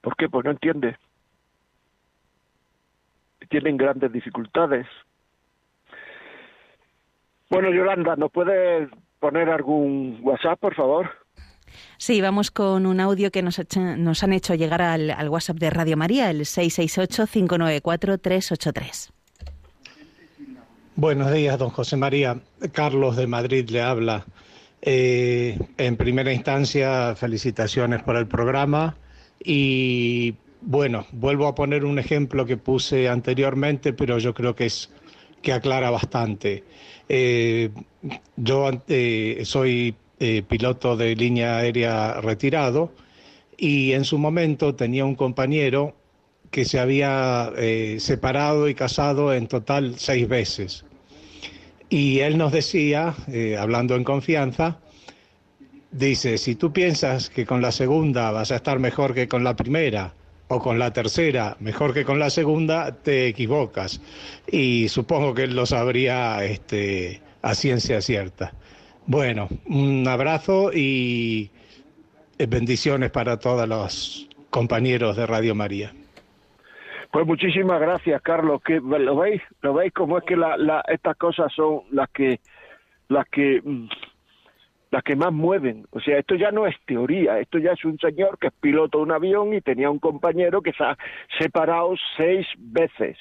[0.00, 0.28] ¿Por qué?
[0.28, 0.96] Pues no entiende.
[3.48, 4.86] Tienen grandes dificultades
[7.48, 8.90] bueno, Yolanda, ¿nos puedes
[9.20, 11.10] poner algún WhatsApp, por favor?
[11.98, 16.28] Sí, vamos con un audio que nos, han hecho llegar al, WhatsApp de Radio María,
[16.30, 19.10] el 668-594-383.
[20.94, 22.40] Buenos días, don José María.
[22.72, 24.24] Carlos de Madrid le habla.
[24.82, 28.96] Eh, en primera instancia, felicitaciones por el programa
[29.42, 34.90] y bueno, vuelvo a poner un ejemplo que puse anteriormente, pero yo creo que es
[35.42, 36.64] que aclara bastante.
[37.08, 37.70] Eh,
[38.36, 42.92] yo eh, soy eh, piloto de línea aérea retirado
[43.56, 45.94] y en su momento tenía un compañero
[46.50, 47.52] que se había
[47.98, 50.84] separado y casado en total seis veces.
[51.88, 53.14] Y él nos decía,
[53.58, 54.78] hablando en confianza,
[55.90, 59.56] dice, si tú piensas que con la segunda vas a estar mejor que con la
[59.56, 60.14] primera,
[60.48, 64.00] o con la tercera mejor que con la segunda, te equivocas.
[64.50, 68.52] Y supongo que él lo sabría este, a ciencia cierta.
[69.08, 71.48] Bueno, un abrazo y
[72.38, 75.92] bendiciones para todos los compañeros de Radio María.
[77.12, 78.60] Pues muchísimas gracias, Carlos.
[78.64, 82.40] Que lo veis, lo veis cómo es que la, estas cosas son las que
[83.08, 83.88] las que mm,
[84.90, 85.86] las que más mueven.
[85.92, 88.98] O sea, esto ya no es teoría, esto ya es un señor que es piloto
[88.98, 90.98] de un avión y tenía un compañero que se ha
[91.38, 93.16] separado seis veces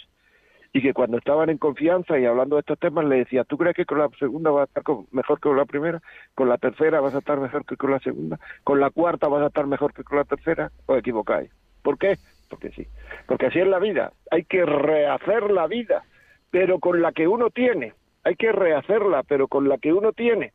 [0.76, 3.78] y que cuando estaban en confianza y hablando de estos temas le decía, ¿tú crees
[3.78, 4.84] que con la segunda vas a estar
[5.14, 6.02] mejor que con la primera?
[6.34, 8.38] ¿Con la tercera vas a estar mejor que con la segunda?
[8.66, 10.72] ¿Con la cuarta vas a estar mejor que con la tercera?
[10.88, 11.50] ¿O equivocáis?
[11.82, 12.18] ¿Por qué?
[12.50, 12.86] Porque sí.
[13.26, 14.12] Porque así es la vida.
[14.32, 16.04] Hay que rehacer la vida,
[16.52, 17.94] pero con la que uno tiene.
[18.26, 20.52] Hay que rehacerla, pero con la que uno tiene.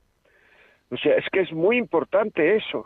[0.90, 2.84] O sea, es que es muy importante eso.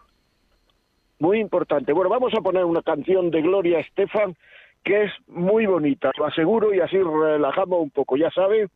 [1.18, 1.92] Muy importante.
[1.92, 4.36] Bueno, vamos a poner una canción de Gloria Estefan
[4.84, 8.16] que es muy bonita, lo aseguro, y así relajamos un poco.
[8.16, 8.68] Ya saben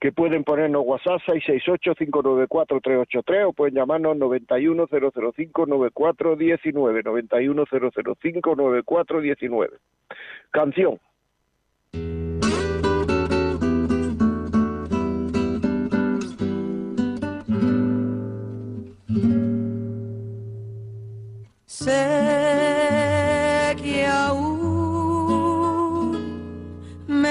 [0.00, 7.02] que pueden ponernos WhatsApp 668-594-383 o pueden llamarnos 91005-9419,
[8.42, 9.70] 91005-9419.
[10.50, 10.98] Canción.
[21.66, 21.90] Sé
[23.82, 24.53] que aún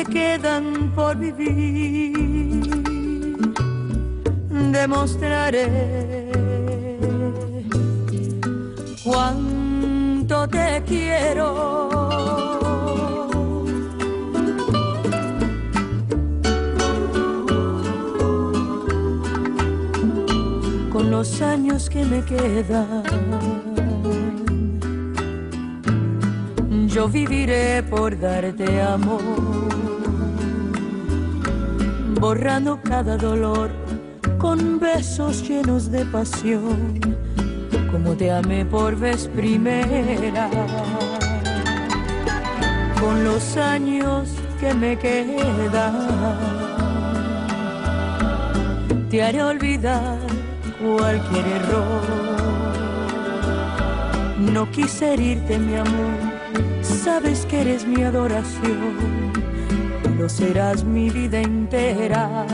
[0.00, 2.70] me quedan por vivir,
[4.72, 5.68] demostraré
[9.04, 11.88] cuánto te quiero.
[20.90, 23.90] Con los años que me quedan
[27.00, 29.49] yo viviré por darte amor,
[32.20, 33.70] borrando cada dolor
[34.38, 37.00] con besos llenos de pasión,
[37.90, 40.48] como te amé por vez primera.
[43.00, 44.28] Con los años
[44.60, 45.96] que me quedan,
[49.10, 50.18] te haré olvidar
[50.80, 52.02] cualquier error.
[54.38, 56.40] No quise herirte, mi amor
[56.82, 59.32] sabes que eres mi adoración,
[60.28, 62.46] serás mi vida entera.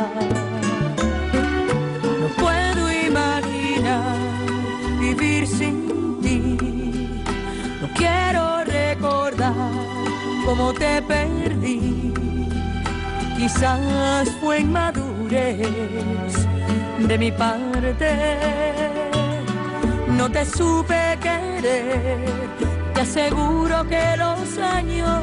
[2.21, 4.17] No puedo imaginar
[5.01, 7.21] vivir sin ti,
[7.81, 9.55] no quiero recordar
[10.45, 12.13] cómo te perdí.
[13.37, 15.69] Quizás fue inmadurez
[16.99, 18.11] de mi parte,
[20.09, 22.57] no te supe querer
[22.97, 25.23] te aseguro que los años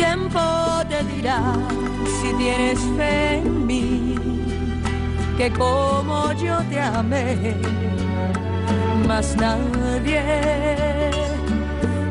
[0.00, 0.40] tiempo
[0.88, 1.40] te dirá
[2.16, 4.14] si tienes fe en mí,
[5.36, 7.54] que como yo te amé,
[9.06, 10.22] más nadie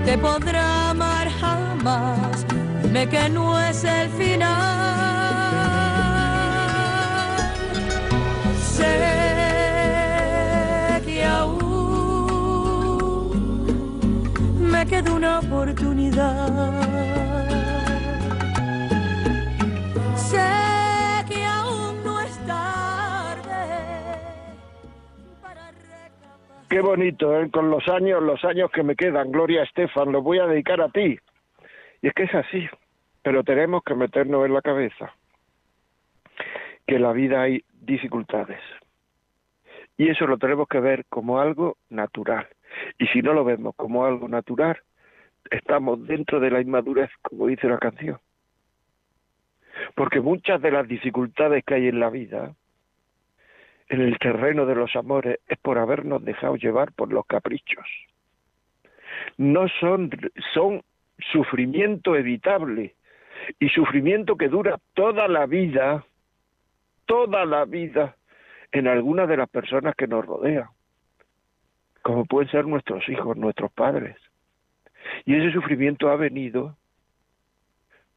[0.06, 2.46] te podrá amar jamás,
[2.84, 4.50] dime que no es el final.
[8.76, 8.96] Sé
[11.06, 11.70] que aún
[14.74, 16.89] me queda una oportunidad
[26.70, 27.50] Qué bonito, ¿eh?
[27.50, 30.90] con los años, los años que me quedan, Gloria Estefan, los voy a dedicar a
[30.90, 31.18] ti.
[32.02, 32.70] Y es que es así,
[33.24, 35.12] pero tenemos que meternos en la cabeza
[36.86, 38.62] que en la vida hay dificultades.
[39.98, 42.48] Y eso lo tenemos que ver como algo natural.
[43.00, 44.78] Y si no lo vemos como algo natural,
[45.50, 48.20] estamos dentro de la inmadurez, como dice la canción.
[49.96, 52.54] Porque muchas de las dificultades que hay en la vida,
[53.90, 57.86] en el terreno de los amores, es por habernos dejado llevar por los caprichos.
[59.38, 60.12] No son,
[60.54, 60.84] son
[61.32, 62.96] sufrimiento evitable
[63.60, 66.06] y sufrimiento que dura toda la vida,
[67.06, 68.16] toda la vida
[68.72, 70.70] en alguna de las personas que nos rodean,
[72.04, 74.16] como pueden ser nuestros hijos, nuestros padres.
[75.26, 76.78] Y ese sufrimiento ha venido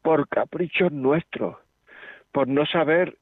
[0.02, 1.56] por caprichos nuestros,
[2.32, 3.16] por no saber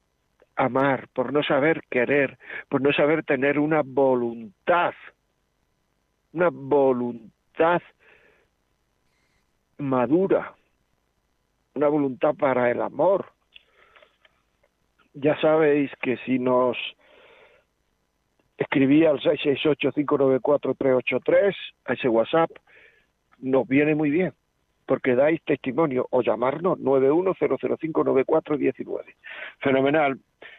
[0.60, 2.38] amar, por no saber querer,
[2.68, 4.92] por no saber tener una voluntad,
[6.32, 7.82] una voluntad
[9.78, 10.54] madura,
[11.74, 13.32] una voluntad para el amor.
[15.14, 16.76] Ya sabéis que si nos
[18.58, 21.56] escribí al 668-594-383,
[21.86, 22.50] a ese WhatsApp,
[23.38, 24.34] nos viene muy bien,
[24.90, 29.14] porque dais testimonio o llamarnos 910059419.
[29.60, 30.18] Fenomenal.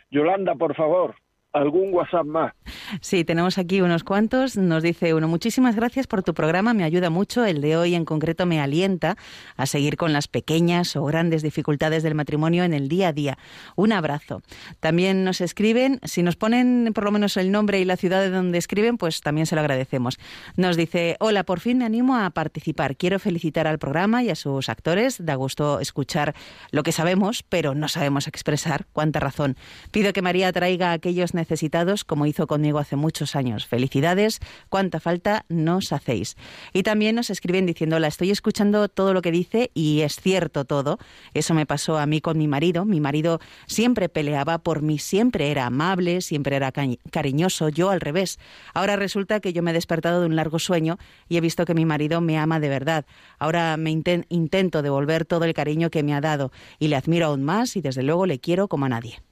[0.10, 1.16] Yolanda, por favor,
[1.54, 2.54] algún WhatsApp más.
[3.02, 4.58] Sí, tenemos aquí unos cuantos.
[4.58, 7.46] Nos dice uno, muchísimas gracias por tu programa, me ayuda mucho.
[7.46, 9.18] El de hoy en concreto me alienta
[9.58, 13.38] a seguir con las pequeñas o grandes dificultades del matrimonio en el día a día.
[13.76, 14.42] Un abrazo.
[14.80, 18.30] También nos escriben, si nos ponen por lo menos el nombre y la ciudad de
[18.30, 20.20] donde escriben, pues también se lo agradecemos.
[20.56, 22.96] Nos dice, hola, por fin me animo a participar.
[22.96, 25.24] Quiero felicitar al programa y a sus actores.
[25.24, 26.34] Da gusto escuchar
[26.72, 28.86] lo que sabemos, pero no sabemos expresar.
[28.94, 29.58] Cuánta razón.
[29.92, 33.66] Pido que María traiga a aquellos necesitados, como hizo conmigo hace muchos años.
[33.66, 34.40] Felicidades,
[34.70, 36.38] cuánta falta nos hacéis.
[36.72, 40.66] Y también nos escriben diciendo, la estoy escuchando todo lo que dice y es cierto
[40.66, 41.00] todo.
[41.34, 42.86] Eso me pasó a mí con mi marido.
[42.86, 48.38] Mi marido siempre peleaba por mí, siempre era amable, siempre era cariñoso, yo al revés.
[48.76, 51.74] Ahora resulta que yo me he despertado de un largo sueño y he visto que
[51.74, 53.06] mi marido me ama de verdad.
[53.40, 57.42] Ahora me intento devolver todo el cariño que me ha dado y le admiro aún
[57.42, 59.31] más y desde luego le quiero como a nadie.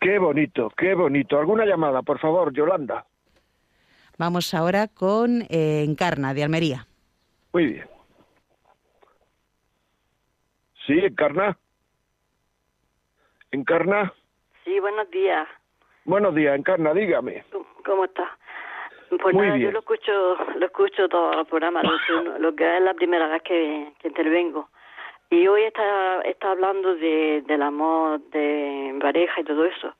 [0.00, 1.38] Qué bonito, qué bonito.
[1.38, 3.06] ¿Alguna llamada, por favor, Yolanda?
[4.18, 6.86] Vamos ahora con eh, Encarna, de Almería.
[7.52, 7.88] Muy bien.
[10.86, 11.56] Sí, Encarna.
[13.50, 14.12] Encarna.
[14.64, 15.46] Sí, buenos días.
[16.04, 17.44] Buenos días, Encarna, dígame.
[17.84, 18.36] ¿Cómo está?
[19.08, 19.68] Pues Muy nada, bien.
[19.68, 20.12] yo lo escucho,
[20.58, 24.68] lo escucho todo el programa, lo, lo que es la primera vez que, que intervengo.
[25.30, 29.92] Y hoy está, está hablando de, del amor de pareja y todo eso.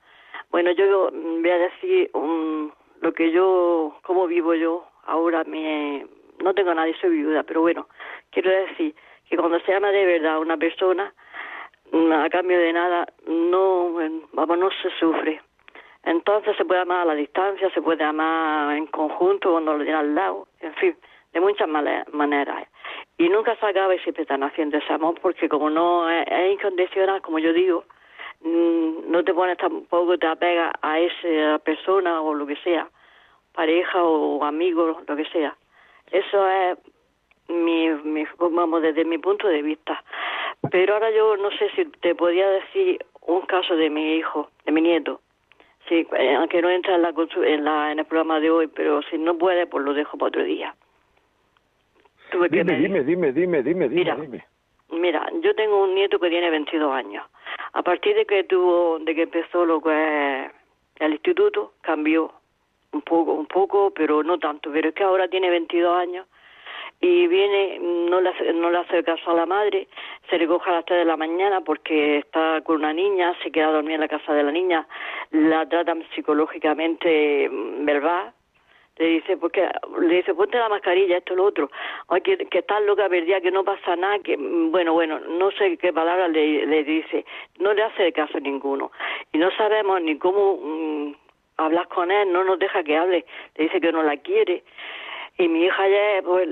[0.51, 5.43] Bueno, yo voy a decir un, lo que yo, cómo vivo yo ahora.
[5.45, 6.07] Me,
[6.43, 7.89] no tengo nadie, soy viuda, pero bueno,
[8.31, 8.95] quiero decir
[9.29, 11.13] que cuando se ama de verdad a una persona,
[11.91, 13.97] mm, a cambio de nada, no,
[14.33, 15.41] vamos, no se sufre.
[16.05, 19.99] Entonces se puede amar a la distancia, se puede amar en conjunto cuando lo tiene
[19.99, 20.97] al lado, en fin,
[21.33, 22.69] de muchas maneras
[23.19, 27.23] y nunca se acaba y siempre están haciendo amor porque como no es, es incondicional
[27.23, 27.85] como yo digo
[28.41, 32.89] mm, no te pones tampoco te apegas a esa persona o lo que sea
[33.57, 35.57] pareja o amigo lo que sea.
[36.13, 36.79] Eso es
[37.49, 40.05] mi, mi vamos desde mi punto de vista.
[40.71, 44.73] Pero ahora yo no sé si te podía decir un caso de mi hijo de
[44.73, 45.21] mi nieto.
[45.89, 47.15] Sí eh, aunque no entra en la,
[47.45, 50.29] en la en el programa de hoy pero si no puede pues lo dejo para
[50.29, 50.75] otro día
[52.37, 54.45] Tuve dime, que dime, dime, dime, dime, mira, dime.
[54.91, 57.25] Mira, yo tengo un nieto que tiene 22 años.
[57.73, 60.53] A partir de que tuvo, de que empezó lo que es
[61.01, 62.31] el instituto, cambió
[62.93, 64.71] un poco, un poco, pero no tanto.
[64.71, 66.27] Pero es que ahora tiene 22 años
[67.01, 69.89] y viene, no le, hace, no le hace caso a la madre,
[70.29, 73.69] se recoge a las 3 de la mañana porque está con una niña, se queda
[73.69, 74.87] a dormir en la casa de la niña,
[75.31, 77.49] la tratan psicológicamente
[77.81, 78.33] verbal,
[78.99, 79.69] le dice porque
[80.01, 81.71] le dice ponte la mascarilla esto lo otro
[82.09, 85.77] Ay, que, que estás loca perdida que no pasa nada que bueno bueno no sé
[85.77, 87.25] qué palabras le, dice.
[87.59, 88.91] No le hace caso ninguno.
[89.33, 91.15] Y no sabemos ni cómo mm,
[91.59, 93.25] hablar con él no nos deja que hable.
[93.57, 94.65] Le dice que no la quiere.
[95.39, 96.49] Y mi hija ayer pues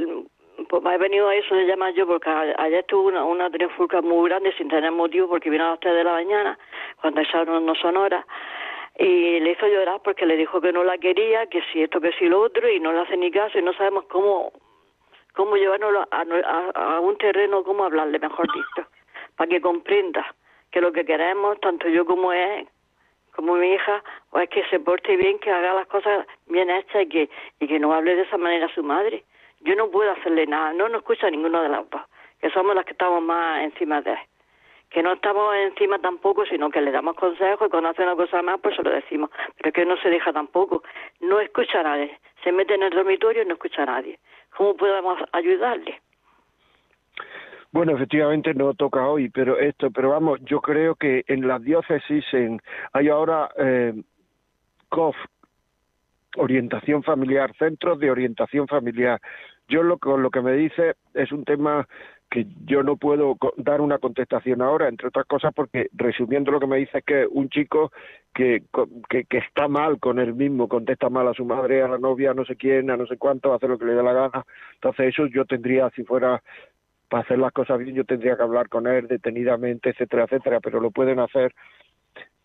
[0.68, 4.00] pues me he venido a eso de llamar yo porque ayer tuvo una, una trifulca
[4.02, 6.58] muy grande sin tener motivo porque vino a las 3 de la mañana
[7.00, 8.24] cuando no, no son horas
[8.96, 12.12] y le hizo llorar porque le dijo que no la quería, que si esto, que
[12.12, 14.52] si lo otro, y no le hace ni caso y no sabemos cómo,
[15.34, 18.88] cómo llevarnos a, un terreno, cómo hablarle, mejor dicho,
[19.36, 20.34] para que comprenda
[20.70, 22.68] que lo que queremos, tanto yo como él,
[23.34, 27.02] como mi hija, o es que se porte bien, que haga las cosas bien hechas
[27.02, 29.24] y que, y que no hable de esa manera a su madre.
[29.60, 32.02] Yo no puedo hacerle nada, no nos escucha ninguno de las dos,
[32.40, 34.18] que somos las que estamos más encima de él
[34.94, 38.40] que no estamos encima tampoco, sino que le damos consejos y cuando hace una cosa
[38.42, 39.28] más, pues se lo decimos.
[39.56, 40.84] Pero que no se deja tampoco.
[41.20, 42.16] No escucha a nadie.
[42.44, 44.20] Se mete en el dormitorio y no escucha a nadie.
[44.56, 46.00] ¿Cómo podemos ayudarle?
[47.72, 52.24] Bueno, efectivamente no toca hoy, pero esto, pero vamos, yo creo que en las diócesis
[52.32, 52.60] en,
[52.92, 53.94] hay ahora eh,
[54.90, 55.16] COF,
[56.36, 59.20] orientación familiar, centros de orientación familiar.
[59.66, 61.88] Yo lo, lo que me dice es un tema
[62.34, 66.66] que yo no puedo dar una contestación ahora, entre otras cosas porque, resumiendo lo que
[66.66, 67.92] me dice, es que un chico
[68.34, 68.64] que,
[69.08, 72.32] que, que, está mal con él mismo, contesta mal a su madre, a la novia,
[72.32, 74.44] a no sé quién, a no sé cuánto, hace lo que le dé la gana.
[74.74, 76.42] Entonces eso yo tendría, si fuera
[77.08, 80.80] para hacer las cosas bien, yo tendría que hablar con él detenidamente, etcétera, etcétera, pero
[80.80, 81.54] lo pueden hacer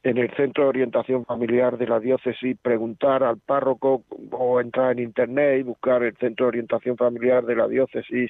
[0.03, 4.99] en el centro de orientación familiar de la diócesis, preguntar al párroco o entrar en
[4.99, 8.29] internet y buscar el centro de orientación familiar de la diócesis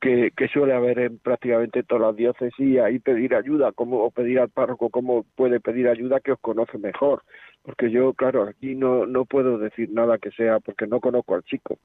[0.00, 4.10] que, que suele haber en prácticamente todas las diócesis y ahí pedir ayuda como, o
[4.10, 7.22] pedir al párroco cómo puede pedir ayuda que os conoce mejor.
[7.62, 11.42] Porque yo claro aquí no no puedo decir nada que sea porque no conozco al
[11.44, 11.78] chico.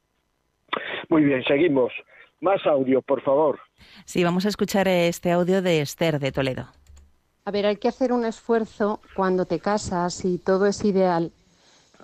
[1.09, 1.91] Muy bien seguimos.
[2.39, 3.59] Más audio por favor.
[4.05, 6.67] Sí vamos a escuchar este audio de Esther de Toledo.
[7.43, 11.31] A ver hay que hacer un esfuerzo cuando te casas y todo es ideal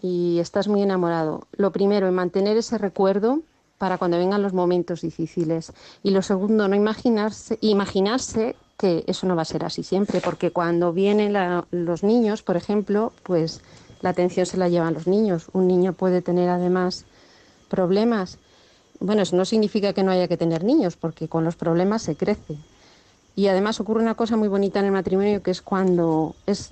[0.01, 1.47] y estás muy enamorado.
[1.53, 3.41] Lo primero en mantener ese recuerdo
[3.82, 5.74] para cuando vengan los momentos difíciles.
[6.04, 10.52] Y lo segundo, no imaginarse, imaginarse que eso no va a ser así siempre, porque
[10.52, 11.34] cuando vienen
[11.72, 13.62] los niños, por ejemplo, pues
[14.02, 15.48] la atención se la llevan los niños.
[15.54, 17.06] Un niño puede tener además
[17.70, 18.38] problemas.
[19.00, 22.16] Bueno, eso no significa que no haya que tener niños, porque con los problemas se
[22.16, 22.58] crece.
[23.36, 26.70] Y además ocurre una cosa muy bonita en el matrimonio, que es cuando es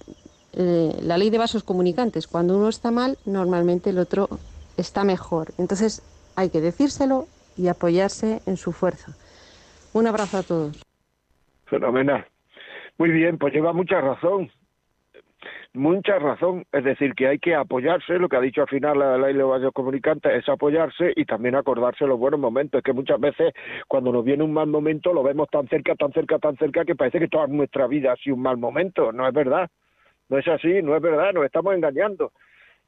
[0.54, 2.28] eh, la ley de vasos comunicantes.
[2.28, 4.30] Cuando uno está mal, normalmente el otro
[4.78, 5.56] está mejor.
[5.58, 6.04] Entonces,
[6.40, 7.26] hay que decírselo
[7.58, 9.12] y apoyarse en su fuerza.
[9.92, 10.82] Un abrazo a todos.
[11.66, 12.26] Fenomenal.
[12.98, 14.50] Muy bien, pues lleva mucha razón.
[15.74, 16.64] Mucha razón.
[16.72, 19.40] Es decir, que hay que apoyarse, lo que ha dicho al final la ley de
[19.40, 22.80] los comunicantes es apoyarse y también acordarse los buenos momentos.
[22.80, 23.54] Es que muchas veces
[23.90, 26.96] cuando nos viene un mal momento lo vemos tan cerca, tan cerca, tan cerca que
[26.96, 29.12] parece que toda nuestra vida ha sido un mal momento.
[29.12, 29.70] No es verdad.
[30.30, 32.32] No es así, no es verdad, nos estamos engañando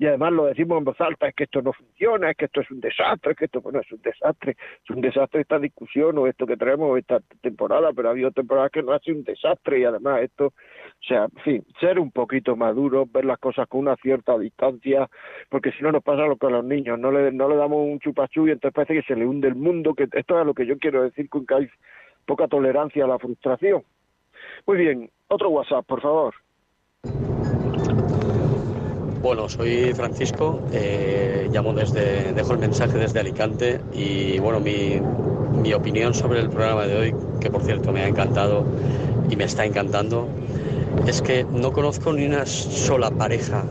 [0.01, 2.61] y además lo decimos en voz alta, es que esto no funciona, es que esto
[2.61, 6.17] es un desastre, es que esto bueno, es un desastre, es un desastre esta discusión
[6.17, 9.23] o esto que traemos esta temporada, pero ha habido temporadas que no ha sido un
[9.23, 13.67] desastre y además esto, o sea, en fin, ser un poquito maduro, ver las cosas
[13.67, 15.07] con una cierta distancia,
[15.49, 17.85] porque si no nos pasa lo que a los niños, no le, no le damos
[17.87, 20.55] un chupachú y entonces parece que se le hunde el mundo, que esto es lo
[20.55, 21.69] que yo quiero decir con que hay
[22.25, 23.83] poca tolerancia a la frustración.
[24.65, 26.33] Muy bien, otro WhatsApp, por favor.
[29.21, 34.99] Bueno, soy Francisco, eh, llamo desde, dejo el mensaje desde Alicante y bueno, mi,
[35.61, 38.65] mi opinión sobre el programa de hoy, que por cierto me ha encantado
[39.29, 40.27] y me está encantando,
[41.05, 43.63] es que no conozco ni una sola pareja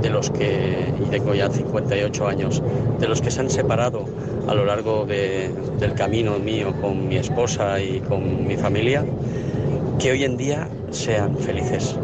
[0.00, 2.62] de los que, y tengo ya 58 años,
[3.00, 4.04] de los que se han separado
[4.46, 9.04] a lo largo de, del camino mío con mi esposa y con mi familia,
[9.98, 11.96] que hoy en día sean felices.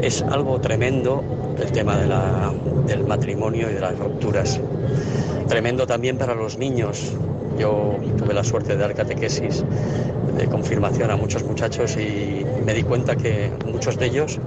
[0.00, 1.22] Es algo tremendo
[1.58, 1.96] el tema
[2.86, 4.60] del matrimonio y de las rupturas.
[5.48, 7.12] Tremendo también para los niños.
[7.58, 9.64] Yo tuve la suerte de dar catequesis
[10.36, 14.38] de confirmación a muchos muchachos y me di cuenta que muchos de ellos,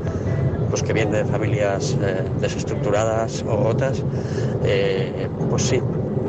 [0.71, 4.03] los que vienen de familias eh, desestructuradas o rotas,
[4.63, 5.79] eh, pues sí,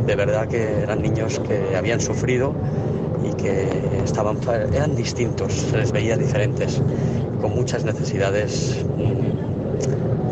[0.07, 2.55] de verdad que eran niños que habían sufrido
[3.24, 3.66] y que
[4.05, 4.39] estaban,
[4.72, 6.81] eran distintos, se les veía diferentes,
[7.41, 9.26] con muchas necesidades mm,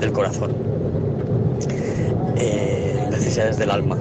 [0.05, 0.53] del corazón,
[2.37, 3.97] eh, necesidades del alma.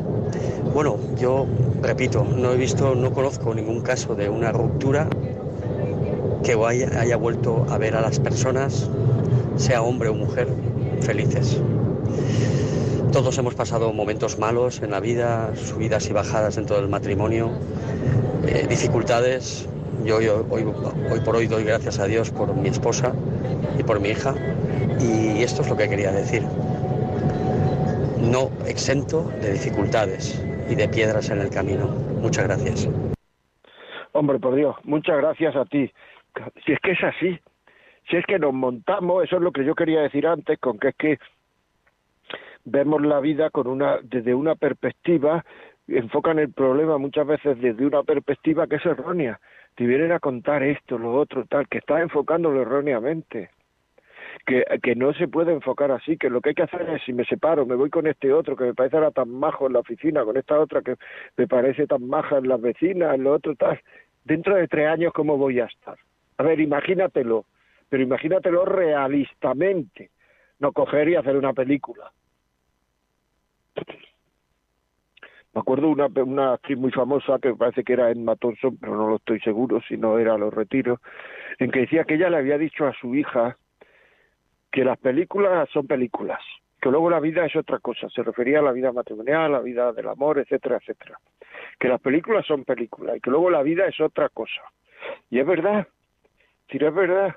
[0.74, 1.48] Bueno, yo
[1.82, 5.08] repito, no he visto, no conozco ningún caso de una ruptura
[6.44, 8.90] que haya, vuelto a ver a las personas,
[9.56, 10.50] sea hombre o mujer,
[11.00, 11.62] felices.
[13.14, 17.50] Todos hemos pasado momentos malos en la vida, subidas y bajadas dentro del matrimonio,
[18.46, 19.68] eh, dificultades.
[20.04, 20.66] Yo hoy
[21.24, 23.14] por hoy doy gracias a Dios por mi esposa
[23.80, 24.36] y por mi hija,
[25.04, 26.44] y esto es lo que quería decir.
[28.22, 30.40] No exento de dificultades
[30.70, 31.88] y de piedras en el camino.
[32.22, 32.90] Muchas gracias.
[34.14, 35.92] Hombre, por Dios, muchas gracias a ti.
[36.66, 37.40] Si es que es así,
[38.10, 40.90] si es que nos montamos, eso es lo que yo quería decir antes, con que
[40.90, 41.20] es que
[42.66, 45.44] vemos la vida con una desde una perspectiva,
[45.88, 49.40] enfocan el problema muchas veces desde una perspectiva que es errónea.
[49.76, 53.50] Te vienen a contar esto, lo otro, tal, que estás enfocándolo erróneamente
[54.46, 57.14] que, que no se puede enfocar así, que lo que hay que hacer es si
[57.14, 59.80] me separo, me voy con este otro que me parece ahora tan majo en la
[59.80, 60.96] oficina, con esta otra que
[61.38, 63.80] me parece tan maja en las vecinas, en lo otro tal,
[64.24, 65.98] dentro de tres años cómo voy a estar.
[66.38, 67.46] A ver, imagínatelo,
[67.90, 70.10] pero imagínatelo realistamente,
[70.60, 72.12] no coger y hacer una película.
[75.54, 79.08] Me acuerdo una, una actriz muy famosa que parece que era Emma Thompson, pero no
[79.08, 81.00] lo estoy seguro si no era Los Retiros,
[81.60, 83.58] en que decía que ella le había dicho a su hija
[84.74, 86.40] que las películas son películas,
[86.82, 88.10] que luego la vida es otra cosa.
[88.10, 91.20] Se refería a la vida matrimonial, a la vida del amor, etcétera, etcétera.
[91.80, 94.64] Que las películas son películas y que luego la vida es otra cosa.
[95.30, 95.88] Y es verdad,
[96.70, 97.36] si es verdad.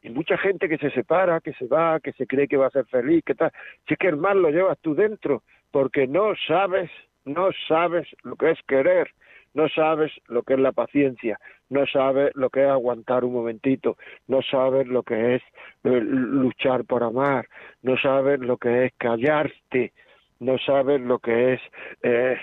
[0.00, 2.70] Y mucha gente que se separa, que se va, que se cree que va a
[2.70, 3.50] ser feliz, que tal.
[3.88, 6.88] Si es que el mal lo llevas tú dentro, porque no sabes
[7.24, 9.10] no sabes lo que es querer,
[9.56, 11.40] no sabes lo que es la paciencia,
[11.70, 13.96] no sabes lo que es aguantar un momentito,
[14.28, 15.42] no sabes lo que es
[15.82, 17.48] eh, luchar por amar,
[17.82, 19.94] no sabes lo que es callarte,
[20.40, 21.60] no sabes lo que es
[22.02, 22.36] eh,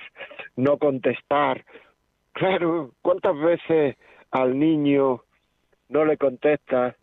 [0.56, 1.64] no contestar.
[2.32, 3.96] Claro, ¿cuántas veces
[4.32, 5.22] al niño
[5.90, 6.96] no le contestas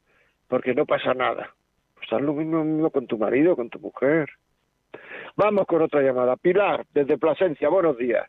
[0.48, 1.54] porque no pasa nada?
[1.94, 4.28] Pues haz lo mismo con tu marido, con tu mujer.
[5.36, 6.34] Vamos con otra llamada.
[6.34, 8.26] Pilar, desde Plasencia, buenos días.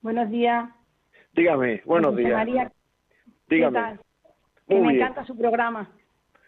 [0.00, 0.70] Buenos días.
[1.36, 2.32] Dígame, buenos días.
[2.32, 2.72] María,
[3.48, 3.98] Dígame.
[4.68, 5.88] me encanta su programa.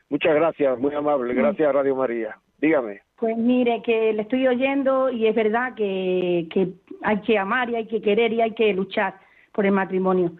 [0.08, 1.34] Muchas gracias, muy amable.
[1.34, 2.38] Gracias, Radio María.
[2.58, 3.02] Dígame.
[3.16, 6.68] Pues mire, que le estoy oyendo y es verdad que, que
[7.02, 9.14] hay que amar y hay que querer y hay que luchar
[9.52, 10.32] por el matrimonio.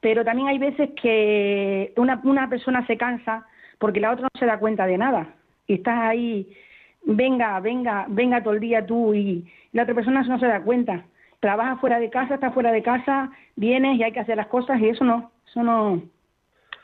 [0.00, 3.46] Pero también hay veces que una, una persona se cansa
[3.78, 5.34] porque la otra no se da cuenta de nada.
[5.66, 6.56] Y estás ahí
[7.04, 11.04] venga, venga, venga todo el día tú y la otra persona no se da cuenta.
[11.40, 14.80] Trabaja fuera de casa, está fuera de casa, vienes y hay que hacer las cosas
[14.80, 16.02] y eso no, eso no.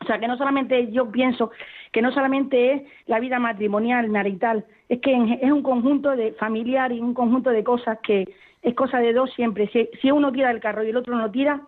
[0.00, 1.50] O sea, que no solamente yo pienso
[1.92, 6.92] que no solamente es la vida matrimonial, marital, es que es un conjunto de familiar
[6.92, 8.26] y un conjunto de cosas que
[8.62, 9.68] es cosa de dos siempre.
[9.68, 11.60] Si, si uno tira el carro y el otro no tira,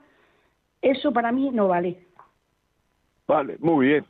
[0.83, 1.99] eso para mí no vale.
[3.27, 4.05] Vale, muy bien.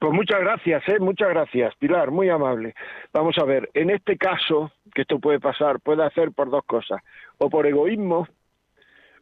[0.00, 0.98] Pues muchas gracias, ¿eh?
[0.98, 2.74] muchas gracias, Pilar, muy amable.
[3.12, 7.02] Vamos a ver, en este caso, que esto puede pasar, puede hacer por dos cosas,
[7.38, 8.28] o por egoísmo,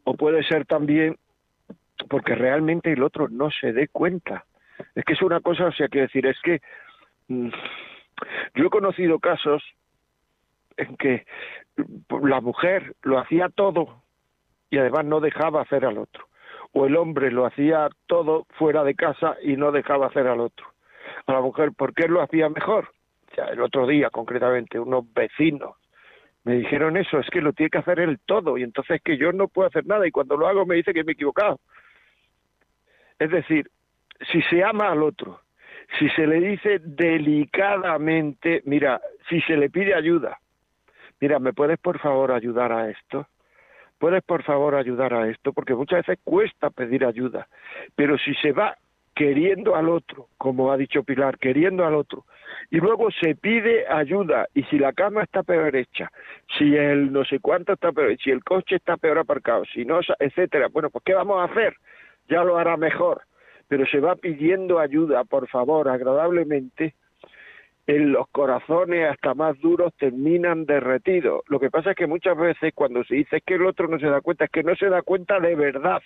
[0.05, 1.17] o puede ser también
[2.09, 4.45] porque realmente el otro no se dé cuenta.
[4.95, 6.61] Es que es una cosa, o sea, que decir, es que
[7.29, 7.49] mm,
[8.55, 9.63] yo he conocido casos
[10.77, 11.27] en que
[12.23, 14.03] la mujer lo hacía todo
[14.71, 16.27] y además no dejaba hacer al otro
[16.73, 20.67] o el hombre lo hacía todo fuera de casa y no dejaba hacer al otro,
[21.27, 22.89] a la mujer, ¿por qué lo hacía mejor?
[23.35, 25.77] Sea, el otro día concretamente, unos vecinos
[26.45, 29.33] me dijeron eso, es que lo tiene que hacer él todo y entonces que yo
[29.33, 31.61] no puedo hacer nada y cuando lo hago me dice que me he equivocado.
[33.19, 33.71] Es decir,
[34.33, 35.41] si se ama al otro,
[35.99, 40.41] si se le dice delicadamente, mira, si se le pide ayuda,
[41.21, 43.29] mira, ¿me puedes por favor ayudar a esto?
[44.03, 45.53] ¿puedes por favor ayudar a esto?
[45.53, 47.47] Porque muchas veces cuesta pedir ayuda,
[47.95, 48.77] pero si se va
[49.15, 52.25] queriendo al otro, como ha dicho Pilar, queriendo al otro,
[52.71, 56.11] y luego se pide ayuda, y si la cama está peor hecha,
[56.59, 60.01] si el no sé cuánto está peor, si el coche está peor aparcado, si no,
[60.19, 61.75] etcétera, bueno, pues ¿qué vamos a hacer?
[62.29, 63.23] Ya lo hará mejor,
[63.69, 66.95] pero se va pidiendo ayuda, por favor, agradablemente,
[67.87, 71.43] en los corazones hasta más duros terminan derretidos.
[71.49, 74.07] Lo que pasa es que muchas veces cuando se dice que el otro no se
[74.07, 76.01] da cuenta, es que no se da cuenta de verdad.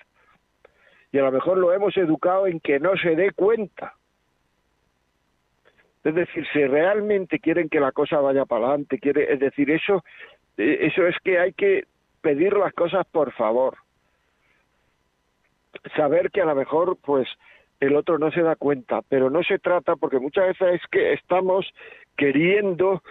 [1.13, 3.95] Y a lo mejor lo hemos educado en que no se dé cuenta.
[6.05, 10.05] Es decir, si realmente quieren que la cosa vaya para adelante, quiere, es decir, eso,
[10.57, 11.85] eh, eso es que hay que
[12.21, 13.77] pedir las cosas por favor.
[15.97, 17.29] Saber que a lo mejor, pues,
[17.81, 21.13] el otro no se da cuenta, pero no se trata porque muchas veces es que
[21.13, 21.67] estamos
[22.17, 23.03] queriendo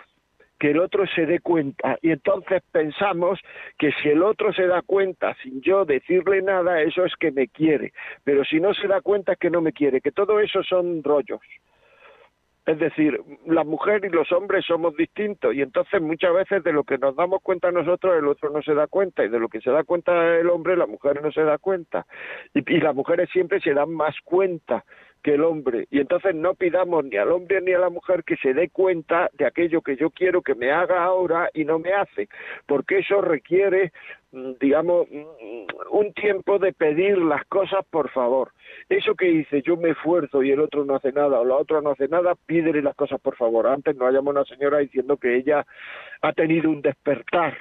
[0.60, 1.98] que el otro se dé cuenta.
[2.02, 3.40] Y entonces pensamos
[3.78, 7.48] que si el otro se da cuenta sin yo decirle nada, eso es que me
[7.48, 7.94] quiere,
[8.24, 11.04] pero si no se da cuenta es que no me quiere, que todo eso son
[11.04, 11.42] rollos.
[12.66, 16.84] Es decir, la mujer y los hombres somos distintos y entonces muchas veces de lo
[16.84, 19.62] que nos damos cuenta nosotros el otro no se da cuenta y de lo que
[19.62, 22.08] se da cuenta el hombre la mujer no se da cuenta.
[22.56, 24.84] Y, y las mujeres siempre se dan más cuenta
[25.26, 25.88] que el hombre.
[25.90, 29.32] Y entonces no pidamos ni al hombre ni a la mujer que se dé cuenta
[29.34, 32.30] de aquello que yo quiero que me haga ahora y no me hace,
[32.68, 33.92] porque eso requiere,
[34.34, 38.52] mm, digamos, mm, un tiempo de pedir las cosas por favor.
[38.88, 41.82] Eso que dice yo me esfuerzo y el otro no hace nada o la otra
[41.82, 43.66] no hace nada, pídele las cosas por favor.
[43.66, 45.66] Antes no hayamos una señora diciendo que ella
[46.22, 47.58] ha tenido un despertar.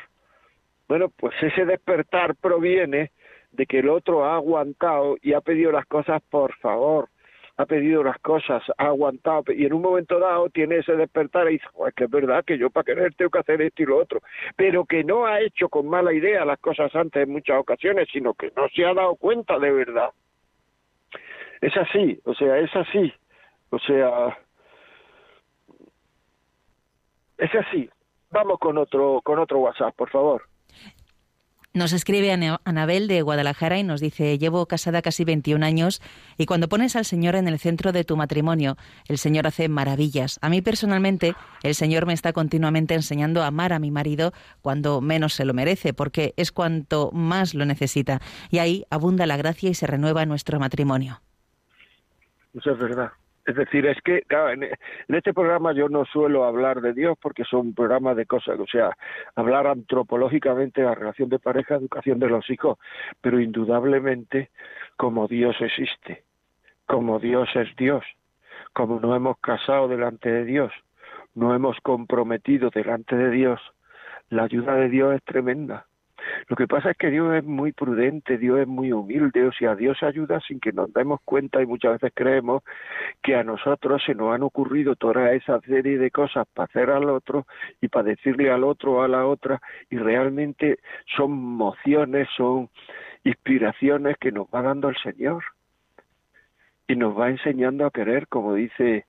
[0.86, 3.12] Bueno, pues ese despertar proviene
[3.52, 7.08] de que el otro ha aguantado y ha pedido las cosas por favor
[7.57, 11.52] ha pedido las cosas, ha aguantado y en un momento dado tiene ese despertar y
[11.52, 14.20] dice, que es verdad que yo para querer tengo que hacer esto y lo otro,
[14.57, 18.34] pero que no ha hecho con mala idea las cosas antes en muchas ocasiones, sino
[18.34, 20.11] que no se ha dado cuenta de verdad.
[21.61, 23.12] Es así, o sea, es así,
[23.70, 24.36] o sea,
[27.38, 27.88] es así.
[28.30, 30.42] Vamos con otro con otro WhatsApp, por favor.
[31.76, 32.30] Nos escribe
[32.64, 36.00] Anabel de Guadalajara y nos dice, llevo casada casi 21 años
[36.38, 38.76] y cuando pones al Señor en el centro de tu matrimonio,
[39.08, 40.38] el Señor hace maravillas.
[40.40, 45.00] A mí personalmente, el Señor me está continuamente enseñando a amar a mi marido cuando
[45.00, 48.20] menos se lo merece, porque es cuanto más lo necesita.
[48.50, 51.22] Y ahí abunda la gracia y se renueva nuestro matrimonio.
[52.54, 53.10] Eso es verdad.
[53.47, 54.68] Es decir, es que en,
[55.09, 58.66] este programa yo no suelo hablar de Dios porque son un programa de cosas, o
[58.66, 58.97] sea,
[59.34, 62.78] hablar antropológicamente de la relación de pareja, educación de los hijos,
[63.20, 64.51] pero indudablemente
[64.97, 66.24] como Dios existe,
[66.86, 68.05] como Dios es Dios,
[68.72, 70.72] como nos hemos casado delante de Dios,
[71.34, 73.61] no hemos comprometido delante de Dios,
[74.30, 75.86] la ayuda de Dios es tremenda.
[76.49, 79.74] Lo que pasa es que Dios es muy prudente, Dios es muy humilde, o sea,
[79.74, 82.62] Dios ayuda sin que nos demos cuenta y muchas veces creemos
[83.22, 87.09] que a nosotros se nos han ocurrido toda esa serie de cosas para hacer al
[87.09, 87.47] otro
[87.80, 89.61] y para decirle al otro o a la otra
[89.91, 90.78] y realmente
[91.16, 92.68] son mociones, son
[93.24, 95.45] inspiraciones que nos va dando el Señor
[96.87, 99.07] y nos va enseñando a querer, como dice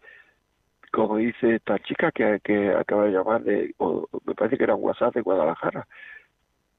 [0.92, 4.76] como dice esta chica que, que acaba de llamar de, o me parece que era
[4.76, 5.86] un WhatsApp de Guadalajara,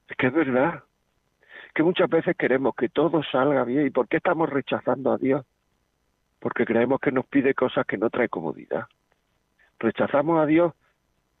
[0.07, 0.83] es que es verdad
[1.73, 3.85] que muchas veces queremos que todo salga bien.
[3.85, 5.45] ¿Y por qué estamos rechazando a Dios?
[6.39, 8.85] Porque creemos que nos pide cosas que no trae comodidad.
[9.79, 10.73] Rechazamos a Dios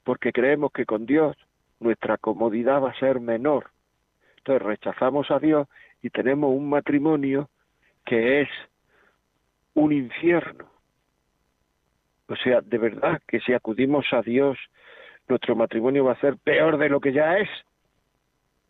[0.03, 1.35] porque creemos que con Dios
[1.79, 3.71] nuestra comodidad va a ser menor.
[4.37, 5.67] Entonces rechazamos a Dios
[6.01, 7.49] y tenemos un matrimonio
[8.05, 8.49] que es
[9.73, 10.69] un infierno.
[12.27, 14.57] O sea, de verdad que si acudimos a Dios,
[15.27, 17.49] nuestro matrimonio va a ser peor de lo que ya es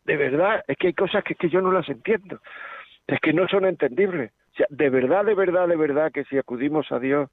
[0.08, 2.39] de verdad, es que hay cosas que, que yo no las entiendo,
[3.05, 4.32] es que no son entendibles.
[4.53, 7.30] O sea, de verdad, de verdad, de verdad que si acudimos a Dios,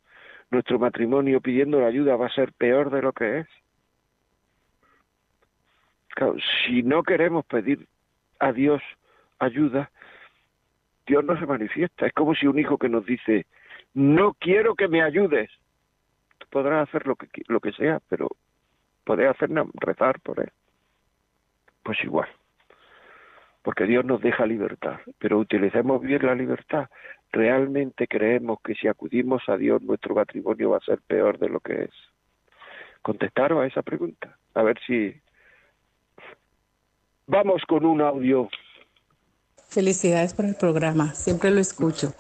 [0.51, 3.47] nuestro matrimonio pidiendo la ayuda va a ser peor de lo que es.
[6.09, 6.35] Claro,
[6.67, 7.87] si no queremos pedir
[8.41, 8.83] a Dios
[9.39, 9.91] ayuda,
[11.07, 12.07] Dios no se manifiesta.
[12.07, 13.47] Es como si un hijo que nos dice,
[13.95, 15.49] no quiero que me ayudes.
[16.39, 18.29] Tú podrás hacer lo que, lo que sea, pero
[19.05, 20.51] podés hacer rezar por él.
[21.85, 22.29] Pues igual
[23.65, 26.91] porque Dios nos deja libertad, pero utilicemos bien la libertad.
[27.33, 31.61] Realmente creemos que si acudimos a Dios nuestro matrimonio va a ser peor de lo
[31.61, 31.91] que es.
[33.01, 35.15] Contestaros a esa pregunta, a ver si...
[37.27, 38.51] Vamos con un audio.
[39.71, 42.13] Felicidades por el programa, siempre lo escucho.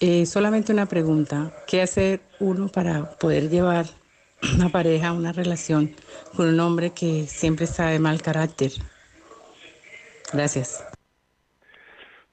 [0.00, 3.86] Eh, solamente una pregunta, ¿qué hacer uno para poder llevar
[4.56, 5.94] una pareja, una relación
[6.34, 8.72] con un hombre que siempre está de mal carácter?
[10.32, 10.88] Gracias.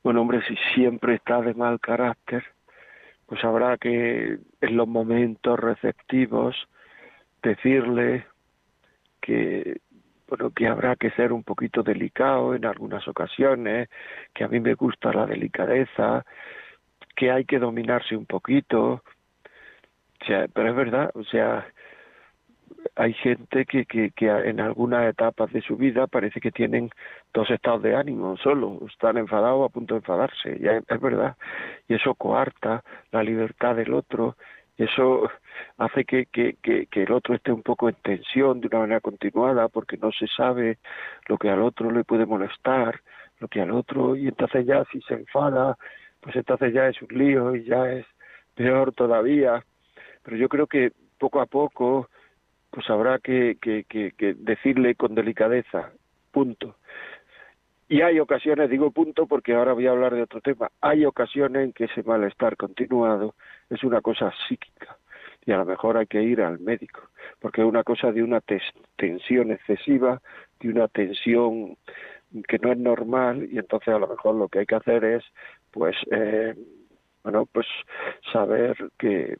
[0.03, 2.43] Bueno, hombre, si siempre está de mal carácter,
[3.25, 6.55] pues habrá que en los momentos receptivos
[7.43, 8.25] decirle
[9.21, 9.81] que
[10.29, 13.89] bueno, que habrá que ser un poquito delicado en algunas ocasiones,
[14.33, 16.23] que a mí me gusta la delicadeza,
[17.15, 19.03] que hay que dominarse un poquito.
[20.25, 21.67] Pero es verdad, o sea,
[22.95, 26.89] hay gente que, que, que en algunas etapas de su vida parece que tienen
[27.33, 31.35] dos estados de ánimo solo, están enfadados a punto de enfadarse, y es, verdad,
[31.87, 34.35] y eso coarta la libertad del otro,
[34.77, 35.29] eso
[35.77, 38.99] hace que, que, que, que, el otro esté un poco en tensión de una manera
[39.01, 40.77] continuada porque no se sabe
[41.27, 43.01] lo que al otro le puede molestar,
[43.39, 45.77] lo que al otro, y entonces ya si se enfada,
[46.21, 48.05] pues entonces ya es un lío y ya es
[48.55, 49.63] peor todavía.
[50.23, 52.09] Pero yo creo que poco a poco
[52.71, 55.91] pues habrá que, que, decirle con delicadeza,
[56.31, 56.75] punto.
[57.87, 61.63] Y hay ocasiones, digo punto porque ahora voy a hablar de otro tema, hay ocasiones
[61.63, 63.33] en que ese malestar continuado
[63.69, 64.97] es una cosa psíquica
[65.45, 67.01] y a lo mejor hay que ir al médico,
[67.39, 68.41] porque es una cosa de una
[68.95, 70.21] tensión excesiva,
[70.59, 71.77] de una tensión
[72.47, 75.23] que no es normal y entonces a lo mejor lo que hay que hacer es
[75.71, 76.53] pues eh,
[77.23, 77.65] bueno pues
[78.31, 79.37] saber que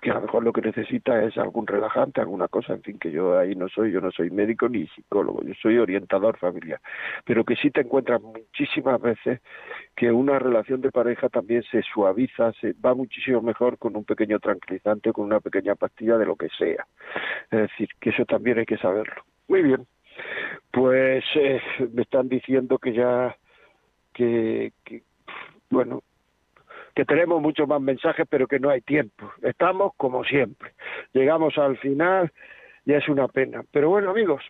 [0.00, 3.10] que a lo mejor lo que necesita es algún relajante, alguna cosa, en fin, que
[3.10, 6.80] yo ahí no soy, yo no soy médico ni psicólogo, yo soy orientador familiar,
[7.24, 9.40] pero que sí te encuentras muchísimas veces
[9.94, 14.38] que una relación de pareja también se suaviza, se va muchísimo mejor con un pequeño
[14.38, 16.86] tranquilizante, con una pequeña pastilla de lo que sea.
[17.50, 19.22] Es decir, que eso también hay que saberlo.
[19.48, 19.86] Muy bien,
[20.70, 21.60] pues eh,
[21.92, 23.36] me están diciendo que ya,
[24.14, 25.02] que, que
[25.68, 26.02] bueno,
[26.94, 29.30] que tenemos muchos más mensajes, pero que no hay tiempo.
[29.42, 30.72] Estamos como siempre.
[31.12, 32.32] Llegamos al final
[32.84, 33.62] y es una pena.
[33.70, 34.42] Pero bueno, amigos,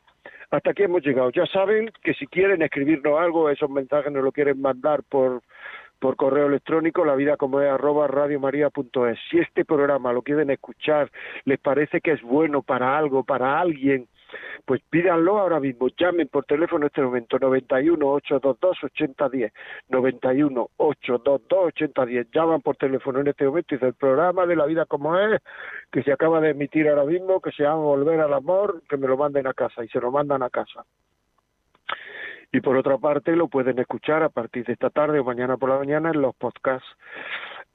[0.51, 1.31] hasta aquí hemos llegado.
[1.31, 5.43] Ya saben que si quieren escribirnos algo, esos mensajes nos lo quieren mandar por
[6.01, 8.09] por correo electrónico, la vida como es arroba
[9.31, 11.11] Si este programa lo quieren escuchar,
[11.45, 14.09] les parece que es bueno para algo, para alguien,
[14.65, 19.53] pues pídanlo ahora mismo, llamen por teléfono en este momento 91 822 8010,
[19.89, 24.67] 91 822 8010, llaman por teléfono en este momento y dice el programa de la
[24.67, 25.41] vida como es,
[25.91, 29.09] que se acaba de emitir ahora mismo, que se llama Volver al Amor, que me
[29.09, 30.85] lo manden a casa y se lo mandan a casa.
[32.53, 35.69] Y por otra parte lo pueden escuchar a partir de esta tarde o mañana por
[35.69, 36.89] la mañana en los podcasts.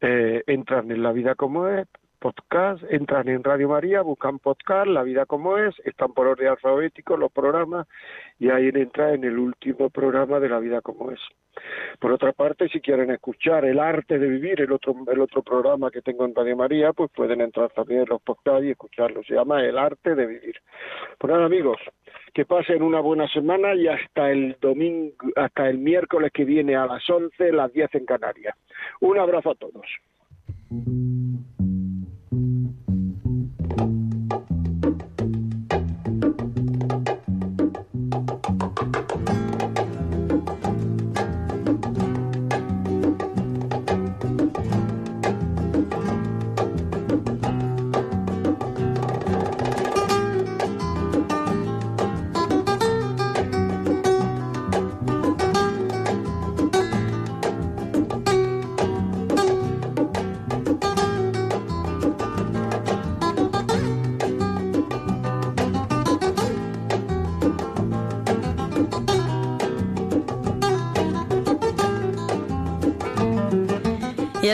[0.02, 5.04] Eh, entran en La Vida como es, podcast, entran en Radio María, buscan podcast, La
[5.04, 7.88] Vida como es, están por orden alfabético los programas
[8.40, 11.20] y ahí entra en el último programa de La Vida como es.
[12.00, 14.94] Por otra parte, si quieren escuchar El Arte de Vivir, el otro,
[15.44, 19.24] programa que tengo en Radio María, pues pueden entrar también en los podcasts y escucharlo.
[19.24, 20.56] Se llama El Arte de Vivir.
[21.18, 21.78] Pues nada, amigos,
[22.34, 26.86] que pasen una buena semana y hasta el domingo, hasta el miércoles que viene a
[26.86, 28.56] las 11, las 10 en Canarias.
[29.00, 29.86] Un abrazo a todos.